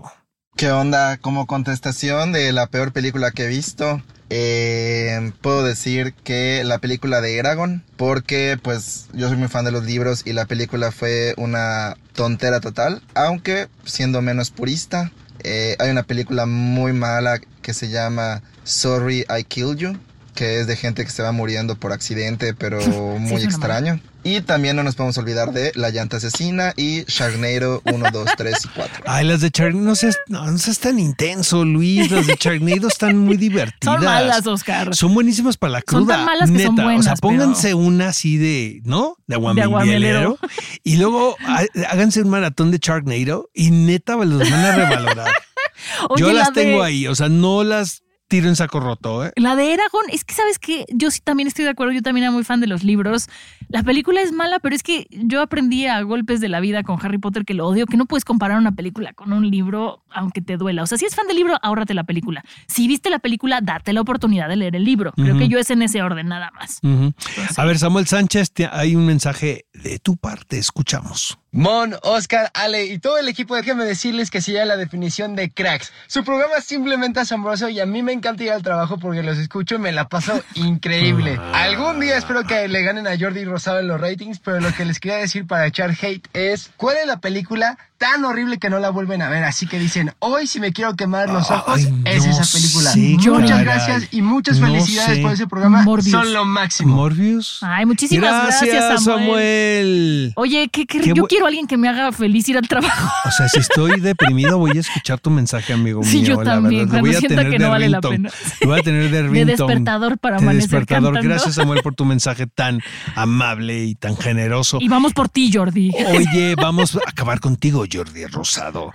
¿Qué 0.56 0.70
onda? 0.70 1.16
Como 1.16 1.46
contestación 1.46 2.32
de 2.32 2.52
la 2.52 2.66
peor 2.66 2.92
película 2.92 3.30
que 3.30 3.44
he 3.44 3.48
visto, 3.48 4.02
eh, 4.28 5.32
puedo 5.40 5.64
decir 5.64 6.12
que 6.12 6.64
la 6.64 6.80
película 6.80 7.22
de 7.22 7.38
Eragon, 7.38 7.82
porque 7.96 8.58
pues 8.62 9.08
yo 9.14 9.28
soy 9.28 9.38
muy 9.38 9.48
fan 9.48 9.64
de 9.64 9.72
los 9.72 9.84
libros 9.84 10.22
y 10.26 10.34
la 10.34 10.44
película 10.44 10.92
fue 10.92 11.32
una 11.38 11.96
tontera 12.12 12.60
total, 12.60 13.00
aunque 13.14 13.68
siendo 13.84 14.20
menos 14.20 14.50
purista, 14.50 15.12
eh, 15.42 15.76
hay 15.78 15.90
una 15.90 16.02
película 16.02 16.44
muy 16.44 16.92
mala 16.92 17.40
que 17.62 17.72
se 17.72 17.88
llama 17.88 18.42
Sorry 18.64 19.24
I 19.34 19.44
Killed 19.44 19.78
You, 19.78 19.98
que 20.34 20.60
es 20.60 20.66
de 20.66 20.76
gente 20.76 21.04
que 21.04 21.10
se 21.10 21.22
va 21.22 21.32
muriendo 21.32 21.76
por 21.76 21.92
accidente, 21.92 22.54
pero 22.54 22.80
muy 23.18 23.42
extraño. 23.42 24.00
Y 24.26 24.40
también 24.40 24.74
no 24.74 24.82
nos 24.82 24.94
podemos 24.94 25.18
olvidar 25.18 25.52
de 25.52 25.70
La 25.74 25.90
Llanta 25.90 26.16
Asesina 26.16 26.72
y 26.78 27.04
Sharknado 27.04 27.82
1, 27.84 28.06
2, 28.10 28.28
3 28.38 28.54
y 28.64 28.68
4. 28.68 29.04
Ay, 29.06 29.26
las 29.26 29.42
de 29.42 29.50
Charnado, 29.50 29.84
no 29.84 29.94
seas, 29.94 30.16
no, 30.28 30.50
no 30.50 30.56
seas 30.56 30.78
tan 30.78 30.98
intenso, 30.98 31.62
Luis. 31.66 32.10
Las 32.10 32.26
de 32.26 32.34
Charnado 32.38 32.88
están 32.88 33.18
muy 33.18 33.36
divertidas. 33.36 33.96
Son 33.96 34.02
malas, 34.04 34.46
Oscar. 34.46 34.94
Son 34.96 35.12
buenísimas 35.12 35.58
para 35.58 35.72
la 35.74 35.82
Son 35.86 36.04
cruda. 36.04 36.16
tan 36.16 36.24
malas 36.24 36.50
que 36.50 36.56
neta. 36.56 36.66
son 36.68 36.74
o 36.74 36.76
sea, 36.78 36.84
buenas, 36.94 37.20
pónganse 37.20 37.74
una 37.74 38.08
así 38.08 38.38
de, 38.38 38.80
¿no? 38.84 39.16
De 39.26 39.34
aguamielero. 39.34 40.38
Y 40.82 40.96
luego 40.96 41.36
há- 41.46 41.64
háganse 41.90 42.22
un 42.22 42.30
maratón 42.30 42.70
de 42.70 42.78
Sharknado 42.80 43.50
y 43.52 43.70
neta 43.72 44.16
los 44.16 44.38
van 44.50 44.52
a 44.64 44.74
revalorar. 44.74 45.32
Oye, 46.08 46.20
Yo 46.22 46.28
la 46.32 46.40
las 46.40 46.52
tengo 46.54 46.78
de- 46.80 46.86
ahí, 46.88 47.06
o 47.08 47.14
sea, 47.14 47.28
no 47.28 47.62
las 47.62 48.03
tiro 48.34 48.48
en 48.48 48.56
saco 48.56 48.80
roto, 48.80 49.24
¿eh? 49.24 49.32
La 49.36 49.54
de 49.54 49.72
Eragon, 49.72 50.02
es 50.10 50.24
que 50.24 50.34
sabes 50.34 50.58
que 50.58 50.86
yo 50.92 51.10
sí 51.12 51.20
también 51.22 51.46
estoy 51.46 51.64
de 51.64 51.70
acuerdo, 51.70 51.92
yo 51.92 52.02
también 52.02 52.24
era 52.24 52.30
muy 52.32 52.42
fan 52.42 52.60
de 52.60 52.66
los 52.66 52.82
libros. 52.82 53.28
La 53.68 53.84
película 53.84 54.20
es 54.22 54.32
mala, 54.32 54.58
pero 54.58 54.74
es 54.74 54.82
que 54.82 55.06
yo 55.10 55.40
aprendí 55.40 55.86
a 55.86 56.02
golpes 56.02 56.40
de 56.40 56.48
la 56.48 56.58
vida 56.58 56.82
con 56.82 56.98
Harry 57.04 57.18
Potter 57.18 57.44
que 57.44 57.54
lo 57.54 57.66
odio, 57.66 57.86
que 57.86 57.96
no 57.96 58.06
puedes 58.06 58.24
comparar 58.24 58.58
una 58.58 58.72
película 58.72 59.12
con 59.12 59.32
un 59.32 59.48
libro 59.48 60.02
aunque 60.10 60.40
te 60.40 60.56
duela. 60.56 60.82
O 60.82 60.86
sea, 60.86 60.98
si 60.98 61.04
es 61.04 61.14
fan 61.14 61.26
del 61.28 61.36
libro, 61.36 61.56
ahórrate 61.62 61.94
la 61.94 62.02
película. 62.04 62.44
Si 62.66 62.88
viste 62.88 63.08
la 63.10 63.20
película, 63.20 63.60
date 63.60 63.92
la 63.92 64.00
oportunidad 64.00 64.48
de 64.48 64.56
leer 64.56 64.74
el 64.74 64.84
libro. 64.84 65.12
Creo 65.12 65.38
que 65.38 65.48
yo 65.48 65.58
es 65.58 65.70
en 65.70 65.82
ese 65.82 66.02
orden 66.02 66.26
nada 66.28 66.50
más. 66.54 66.80
Entonces- 66.82 67.58
A 67.58 67.64
ver, 67.64 67.78
Samuel 67.78 68.06
Sánchez, 68.06 68.50
te- 68.52 68.66
hay 68.70 68.96
un 68.96 69.06
mensaje 69.06 69.66
de 69.72 69.98
tu 70.00 70.16
parte, 70.16 70.58
escuchamos. 70.58 71.38
Mon, 71.54 71.94
Oscar, 72.02 72.50
Ale 72.52 72.84
y 72.86 72.98
todo 72.98 73.16
el 73.18 73.28
equipo, 73.28 73.54
déjenme 73.54 73.84
decirles 73.84 74.30
que 74.30 74.42
sigue 74.42 74.64
la 74.64 74.76
definición 74.76 75.36
de 75.36 75.50
cracks. 75.50 75.92
Su 76.08 76.24
programa 76.24 76.54
es 76.58 76.64
simplemente 76.64 77.20
asombroso 77.20 77.68
y 77.68 77.78
a 77.80 77.86
mí 77.86 78.02
me 78.02 78.12
encanta 78.12 78.42
ir 78.42 78.50
al 78.50 78.62
trabajo 78.62 78.98
porque 78.98 79.22
los 79.22 79.38
escucho 79.38 79.76
y 79.76 79.78
me 79.78 79.92
la 79.92 80.08
paso 80.08 80.42
increíble. 80.54 81.38
Algún 81.52 82.00
día 82.00 82.16
espero 82.18 82.42
que 82.44 82.66
le 82.68 82.82
ganen 82.82 83.06
a 83.06 83.16
Jordi 83.18 83.44
Rosado 83.44 83.78
en 83.78 83.88
los 83.88 84.00
ratings, 84.00 84.40
pero 84.40 84.58
lo 84.60 84.72
que 84.74 84.84
les 84.84 84.98
quería 84.98 85.18
decir 85.18 85.46
para 85.46 85.66
echar 85.66 85.90
hate 86.02 86.26
es, 86.32 86.70
¿cuál 86.76 86.96
es 86.96 87.06
la 87.06 87.18
película 87.20 87.78
tan 87.98 88.24
horrible 88.24 88.58
que 88.58 88.68
no 88.68 88.80
la 88.80 88.90
vuelven 88.90 89.22
a 89.22 89.28
ver? 89.28 89.44
Así 89.44 89.66
que 89.68 89.78
dicen, 89.78 90.12
hoy 90.18 90.46
si 90.48 90.58
me 90.60 90.72
quiero 90.72 90.96
quemar 90.96 91.30
los 91.30 91.50
ojos, 91.50 91.76
Ay, 91.76 92.02
es 92.04 92.26
no 92.26 92.32
esa 92.32 92.52
película. 92.52 92.90
sé, 92.90 92.98
Muchas 92.98 93.48
caray. 93.50 93.64
gracias 93.64 94.08
y 94.10 94.22
muchas 94.22 94.58
No 94.58 94.66
felicidades 94.66 95.16
sé. 95.18 95.22
por 95.22 95.32
ese 95.32 95.46
programa. 95.46 95.82
Morbius. 95.82 96.10
Son 96.10 96.32
lo 96.32 96.44
máximo. 96.44 96.96
Morbius. 96.96 97.58
Ay, 97.62 97.86
muchísimas 97.86 98.46
gracias, 98.48 99.02
Samuel. 99.04 99.04
Samuel. 99.04 100.32
Oye, 100.36 100.68
¿qué, 100.72 100.86
qué- 100.86 101.00
Qué 101.00 101.08
yo 101.14 101.24
bu- 101.24 101.28
quiero 101.44 101.46
a 101.46 101.48
alguien 101.48 101.66
que 101.66 101.76
me 101.76 101.88
haga 101.88 102.12
feliz 102.12 102.48
ir 102.48 102.56
al 102.56 102.66
trabajo. 102.68 103.10
O 103.26 103.30
sea, 103.30 103.48
si 103.48 103.60
estoy 103.60 104.00
deprimido, 104.00 104.58
voy 104.58 104.76
a 104.76 104.80
escuchar 104.80 105.20
tu 105.20 105.30
mensaje, 105.30 105.72
amigo 105.72 106.02
Sí, 106.02 106.18
mío. 106.18 106.26
yo 106.28 106.42
la 106.42 106.54
también, 106.54 106.86
verdad. 106.88 106.94
Lo 106.96 107.00
voy 107.00 107.10
cuando 107.10 107.16
a 107.16 107.20
sienta 107.20 107.36
tener 107.36 107.52
que 107.52 107.58
de 107.58 107.64
no 107.64 107.70
vale 107.70 107.88
la 107.88 108.00
pena. 108.00 108.30
Lo 108.60 108.68
voy 108.68 108.80
a 108.80 108.82
tener 108.82 109.10
de 109.10 109.22
ringtone. 109.22 109.44
despertador 109.44 110.18
para 110.18 110.36
De 110.36 110.42
amanecer 110.42 110.70
despertador. 110.70 111.14
cantando. 111.14 111.28
Gracias, 111.28 111.54
Samuel, 111.54 111.82
por 111.82 111.94
tu 111.94 112.04
mensaje 112.04 112.46
tan 112.46 112.80
amable 113.14 113.84
y 113.84 113.94
tan 113.94 114.16
generoso. 114.16 114.78
Y 114.80 114.88
vamos 114.88 115.12
por 115.12 115.28
ti, 115.28 115.50
Jordi. 115.52 115.90
Oye, 116.16 116.54
vamos 116.56 116.96
a 116.96 117.00
acabar 117.06 117.40
contigo, 117.40 117.84
Jordi 117.90 118.26
Rosado. 118.26 118.90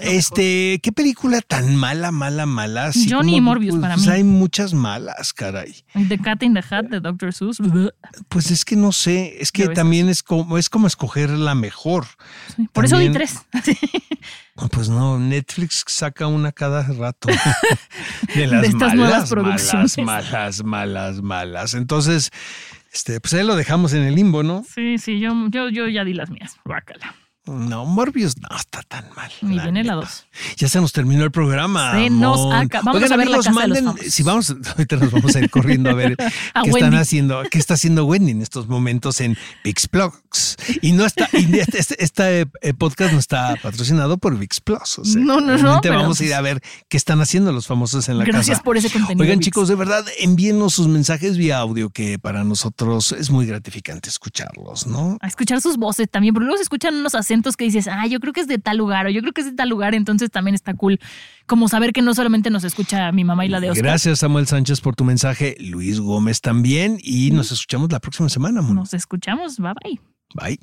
Este, 0.00 0.80
¿qué 0.82 0.92
película 0.92 1.40
tan 1.40 1.76
mala, 1.76 2.10
mala, 2.12 2.46
mala? 2.46 2.86
Así 2.86 3.08
Johnny 3.10 3.32
como, 3.32 3.42
Morbius 3.50 3.72
pues, 3.74 3.82
para 3.82 3.94
pues, 3.94 4.06
mí. 4.06 4.12
Hay 4.12 4.24
muchas 4.24 4.74
malas, 4.74 5.32
caray. 5.32 5.74
The 6.08 6.18
Cat 6.18 6.42
in 6.42 6.54
the 6.54 6.62
Hat 6.70 6.84
de 6.86 7.00
Dr. 7.00 7.32
Seuss. 7.32 7.58
Pues 8.28 8.50
es 8.50 8.64
que 8.64 8.76
no 8.76 8.92
sé, 8.92 9.36
es 9.40 9.52
que 9.52 9.68
también 9.68 10.08
es 10.08 10.22
como, 10.22 10.56
es 10.58 10.68
como 10.68 10.86
escoger 10.86 11.30
la 11.30 11.54
mejor. 11.54 11.89
Por 12.72 12.84
eso 12.84 12.98
di 12.98 13.10
tres. 13.10 13.40
Pues 14.72 14.90
no, 14.90 15.18
Netflix 15.18 15.84
saca 15.88 16.26
una 16.26 16.52
cada 16.52 16.82
rato. 16.82 17.28
De 18.34 18.46
las 18.46 18.60
De 18.60 18.68
estas 18.68 18.94
malas, 18.94 18.96
nuevas 18.96 19.12
malas, 19.14 19.30
producciones. 19.30 19.98
malas, 19.98 20.64
malas, 20.64 21.22
malas. 21.22 21.74
Entonces, 21.74 22.30
este, 22.92 23.20
pues 23.20 23.32
ahí 23.32 23.44
lo 23.46 23.56
dejamos 23.56 23.94
en 23.94 24.02
el 24.02 24.14
limbo, 24.14 24.42
¿no? 24.42 24.62
Sí, 24.68 24.98
sí, 24.98 25.18
yo, 25.18 25.32
yo, 25.48 25.70
yo 25.70 25.88
ya 25.88 26.04
di 26.04 26.12
las 26.12 26.28
mías. 26.30 26.56
Guácala. 26.64 27.14
No, 27.50 27.84
Morbius 27.84 28.36
no 28.38 28.56
está 28.56 28.82
tan 28.82 29.04
mal. 29.16 29.30
Y 29.42 29.54
la 29.54 29.64
viene 29.64 29.84
la. 29.84 30.08
Ya 30.56 30.68
se 30.68 30.80
nos 30.80 30.92
terminó 30.92 31.24
el 31.24 31.30
programa. 31.30 31.92
Se 31.92 32.10
nos 32.10 32.38
Mon. 32.38 32.52
aca- 32.54 32.80
vamos 32.82 33.02
Oigan, 33.02 33.12
a 33.12 33.16
ver 33.16 33.28
la 33.28 33.36
amigos, 33.38 33.44
de 33.44 33.50
los 33.50 33.84
manden, 33.84 34.10
si 34.10 34.22
vamos, 34.22 34.50
ahorita 34.76 34.96
nos 34.96 35.10
vamos 35.10 35.34
a 35.36 35.40
ir 35.40 35.50
corriendo 35.50 35.90
a 35.90 35.94
ver 35.94 36.16
A 36.54 36.62
qué 36.62 36.70
están 36.70 36.94
haciendo, 36.94 37.42
qué 37.50 37.58
está 37.58 37.74
haciendo 37.74 38.04
Wendy 38.06 38.32
en 38.32 38.42
estos 38.42 38.68
momentos 38.68 39.20
en 39.20 39.36
VIX 39.64 39.88
Plus. 39.88 40.56
Y 40.82 40.92
no 40.92 41.04
está, 41.06 41.28
y 41.32 41.58
este, 41.58 41.78
este- 41.80 42.02
este, 42.04 42.40
eh, 42.62 42.74
podcast 42.76 43.12
no 43.12 43.18
está 43.18 43.56
patrocinado 43.62 44.18
por 44.18 44.38
VIX 44.38 44.60
Plus. 44.60 44.98
O 44.98 45.04
sea, 45.04 45.20
No, 45.20 45.40
no, 45.40 45.56
no, 45.58 45.80
vamos 45.82 46.20
a 46.20 46.24
ir 46.24 46.34
a 46.34 46.40
ver 46.40 46.62
qué 46.88 46.96
están 46.96 47.20
haciendo 47.20 47.52
los 47.52 47.66
famosos 47.66 48.08
en 48.08 48.18
la 48.18 48.24
Gracias 48.24 48.58
casa. 48.58 48.62
por 48.64 48.76
ese 48.76 48.90
contenido. 48.90 49.22
Oigan, 49.22 49.38
Vix. 49.38 49.46
chicos, 49.46 49.68
de 49.68 49.74
verdad, 49.74 50.04
envíenos 50.18 50.74
sus 50.74 50.86
mensajes 50.88 51.36
vía 51.36 51.58
audio, 51.58 51.90
que 51.90 52.18
para 52.18 52.44
nosotros 52.44 53.12
es 53.12 53.30
muy 53.30 53.46
gratificante 53.46 54.08
escucharlos, 54.08 54.86
¿no? 54.86 55.18
A 55.20 55.26
escuchar 55.26 55.60
sus 55.60 55.76
voces 55.76 56.08
también, 56.10 56.34
porque 56.34 56.44
luego 56.44 56.56
se 56.58 56.62
escuchan 56.64 56.94
unos 56.94 57.14
acentos 57.14 57.39
que 57.56 57.64
dices, 57.64 57.88
ah, 57.88 58.06
yo 58.06 58.20
creo 58.20 58.32
que 58.32 58.40
es 58.40 58.48
de 58.48 58.58
tal 58.58 58.76
lugar, 58.76 59.06
o 59.06 59.10
yo 59.10 59.20
creo 59.20 59.32
que 59.32 59.40
es 59.40 59.46
de 59.46 59.54
tal 59.54 59.68
lugar, 59.68 59.94
entonces 59.94 60.30
también 60.30 60.54
está 60.54 60.74
cool 60.74 60.98
como 61.46 61.68
saber 61.68 61.92
que 61.92 62.00
no 62.00 62.14
solamente 62.14 62.48
nos 62.48 62.62
escucha 62.62 63.10
mi 63.10 63.24
mamá 63.24 63.44
y 63.44 63.48
la 63.48 63.58
de 63.58 63.70
Oscar. 63.70 63.84
Gracias, 63.84 64.20
Samuel 64.20 64.46
Sánchez, 64.46 64.80
por 64.80 64.94
tu 64.94 65.04
mensaje. 65.04 65.56
Luis 65.58 65.98
Gómez 65.98 66.40
también. 66.40 66.98
Y 67.02 67.32
nos 67.32 67.50
escuchamos 67.50 67.90
la 67.90 67.98
próxima 67.98 68.28
semana, 68.28 68.62
Mon. 68.62 68.76
Nos 68.76 68.94
escuchamos, 68.94 69.58
bye 69.58 69.72
bye. 69.82 70.00
Bye. 70.34 70.60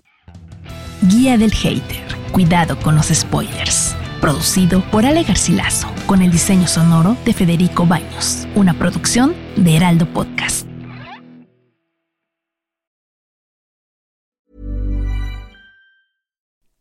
Guía 1.01 1.37
del 1.37 1.51
Hater. 1.51 2.05
Cuidado 2.31 2.79
con 2.79 2.95
los 2.95 3.07
spoilers. 3.07 3.95
Producido 4.21 4.81
por 4.89 5.05
Ale 5.05 5.23
Garcilaso, 5.23 5.91
con 6.05 6.21
el 6.21 6.31
diseño 6.31 6.67
sonoro 6.67 7.17
de 7.25 7.33
Federico 7.33 7.85
Baños. 7.85 8.47
Una 8.55 8.73
producción 8.73 9.35
de 9.57 9.75
Heraldo 9.75 10.07
Podcast. 10.13 10.67